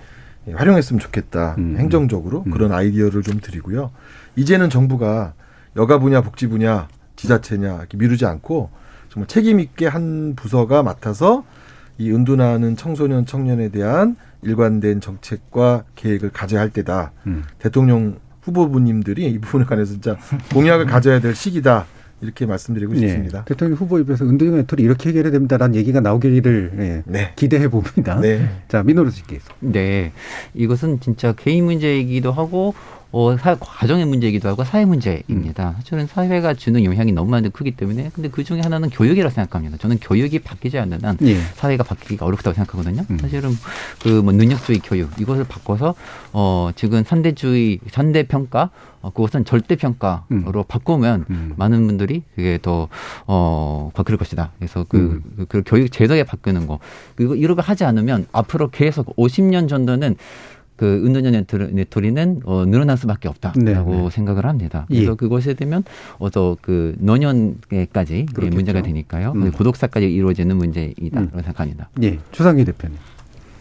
[0.48, 1.56] 예, 활용했으면 좋겠다.
[1.58, 1.76] 음.
[1.78, 3.92] 행정적으로 그런 아이디어를 좀 드리고요.
[4.36, 5.34] 이제는 정부가
[5.76, 8.70] 여가 분야, 복지 분야, 지자체냐 이렇게 미루지 않고
[9.14, 11.46] 정말 책임 있게 한 부서가 맡아서
[12.00, 17.12] 이 은둔하는 청소년 청년에 대한 일관된 정책과 계획을 가져야 할 때다.
[17.28, 17.44] 음.
[17.60, 20.18] 대통령 후보부님들이 이 부분에 관해서 진짜
[20.52, 21.86] 공약을 가져야 될 시기다.
[22.22, 23.40] 이렇게 말씀드리고 싶습니다.
[23.40, 28.20] 예, 대통령 후보 입에서 은둔형 외톨이 이렇게 해결해야 됩니다라는 얘기가 나오기를 예, 기대해 봅니다.
[28.20, 28.50] 네.
[28.68, 29.54] 자, 민호루 씨께서.
[29.60, 30.12] 네,
[30.56, 32.74] 이것은 진짜 개인 문제이기도 하고
[33.16, 35.76] 어, 사, 가정의 문제이기도 하고 사회 문제입니다.
[35.84, 39.78] 저는 사회가 주는 영향이 너무 많이 크기 때문에 근데 그 중에 하나는 교육이라고 생각합니다.
[39.78, 41.36] 저는 교육이 바뀌지 않는 한 예.
[41.54, 43.04] 사회가 바뀌기가 어렵다고 생각하거든요.
[43.22, 43.52] 사실은
[44.02, 45.94] 그 뭐 능력주의 교육 이것을 바꿔서
[46.32, 48.70] 어 지금 산대주의 산대 평가
[49.02, 52.88] 어, 그것은 절대 평가로 바꾸면 많은 분들이 그게 더
[53.28, 54.52] 어 바뀔 것이다.
[54.58, 56.80] 그래서 그, 그, 그 교육 제도에 바꾸는 거
[57.16, 60.16] 그리고 이렇게 하지 않으면 앞으로 계속 50년 정도는
[60.76, 64.10] 그 은둔형 네토리는 어, 늘어날 수밖에 없다라고 네, 네.
[64.10, 64.86] 생각을 합니다.
[64.88, 65.16] 그래서 예.
[65.16, 65.84] 그것에 되면
[66.18, 68.56] 어서 그 노년에까지 예, 그렇겠죠.
[68.56, 69.34] 문제가 되니까요.
[69.36, 69.52] 음.
[69.52, 71.90] 고독사까지 이루어지는 문제이다라고 생각합니다.
[72.02, 72.98] 예, 추상희 대표님.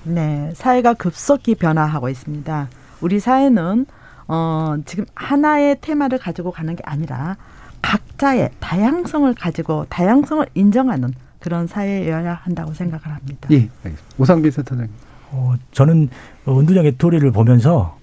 [0.04, 2.68] 네, 사회가 급속히 변화하고 있습니다.
[3.02, 3.86] 우리 사회는
[4.28, 7.36] 어, 지금 하나의 테마를 가지고 가는 게 아니라
[7.82, 13.48] 각자의 다양성을 가지고 다양성을 인정하는 그런 사회여야 한다고 생각을 합니다.
[13.50, 14.02] 예, 알겠습니다.
[14.18, 15.11] 오상빈 센터장님.
[15.32, 16.08] 어, 저는
[16.44, 17.96] 어, 은둔형의 토리를 보면서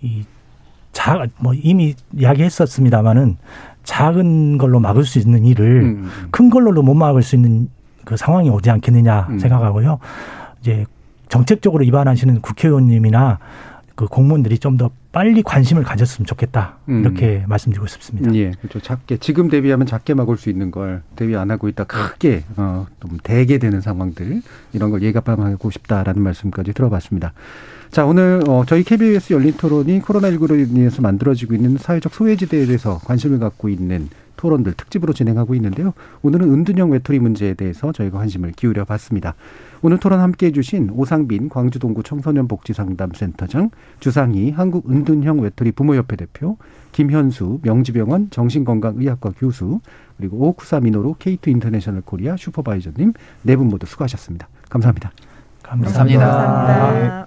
[0.00, 0.24] 이
[0.92, 3.36] 자, 뭐 이미 이야기했었습니다마는
[3.84, 7.68] 작은 걸로 막을 수 있는 일을 음, 큰 걸로도 못 막을 수 있는
[8.04, 9.38] 그 상황이 오지 않겠느냐 음.
[9.38, 9.98] 생각하고요.
[10.60, 10.84] 이제
[11.28, 13.38] 정책적으로 입안하시는 국회의원님이나
[14.00, 17.00] 그 공무원들이 좀 더 빨리 관심을 가졌으면 좋겠다 음.
[17.00, 18.32] 이렇게 말씀드리고 싶습니다.
[18.34, 18.80] 예, 그렇죠.
[18.80, 23.18] 작게 지금 대비하면 작게 막을 수 있는 걸 대비 안 하고 있다 크게 어, 좀
[23.22, 24.40] 대게 되는 상황들
[24.72, 27.34] 이런 걸 예가빵하고 싶다라는 말씀까지 들어봤습니다.
[27.90, 33.38] 자, 오늘 어, 저희 KBS 열린 토론이 코로나19로 인해서 만들어지고 있는 사회적 소외지대에 대해서 관심을
[33.38, 35.92] 갖고 있는 토론들 특집으로 진행하고 있는데요.
[36.22, 39.34] 오늘은 은둔형 외톨이 문제에 대해서 저희가 관심을 기울여 봤습니다.
[39.82, 46.58] 오늘 토론 함께 해 주신 오상빈 광주동구 청소년복지상담센터장, 주상희 한국은둔형 외톨이 부모협회 대표,
[46.92, 49.80] 김현수 명지병원 정신건강의학과 교수,
[50.18, 54.48] 그리고 오쿠사 미노루 K2 인터내셔널 코리아 supervisor님 네 분 모두 수고하셨습니다.
[54.68, 55.12] 감사합니다.
[55.62, 56.26] 감사합니다.
[56.26, 57.26] 감사합니다.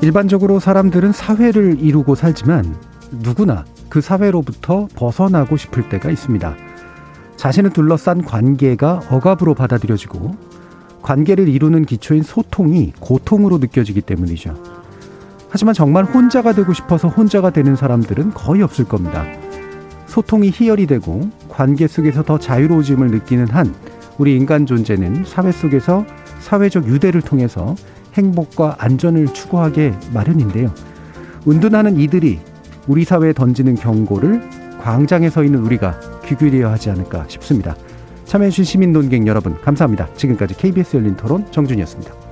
[0.00, 2.76] 일반적으로 사람들은 사회를 이루고 살지만
[3.10, 6.54] 누구나 그 사회로부터 벗어나고 싶을 때가 있습니다.
[7.36, 10.36] 자신을 둘러싼 관계가 억압으로 받아들여지고
[11.02, 14.54] 관계를 이루는 기초인 소통이 고통으로 느껴지기 때문이죠.
[15.48, 19.24] 하지만 정말 혼자가 되고 싶어서 혼자가 되는 사람들은 거의 없을 겁니다.
[20.06, 23.74] 소통이 희열이 되고 관계 속에서 더 자유로워짐을 느끼는 한
[24.18, 26.04] 우리 인간 존재는 사회 속에서
[26.40, 27.76] 사회적 유대를 통해서
[28.14, 30.72] 행복과 안전을 추구하게 마련인데요.
[31.46, 32.40] 은둔하는 이들이
[32.88, 34.42] 우리 사회에 던지는 경고를
[34.80, 37.76] 광장에 서 있는 우리가 귀 기울여야 하지 않을까 싶습니다.
[38.24, 40.08] 참여해주신 시민 논객 여러분 감사합니다.
[40.14, 42.27] 지금까지 KBS 열린 토론 정준이었습니다.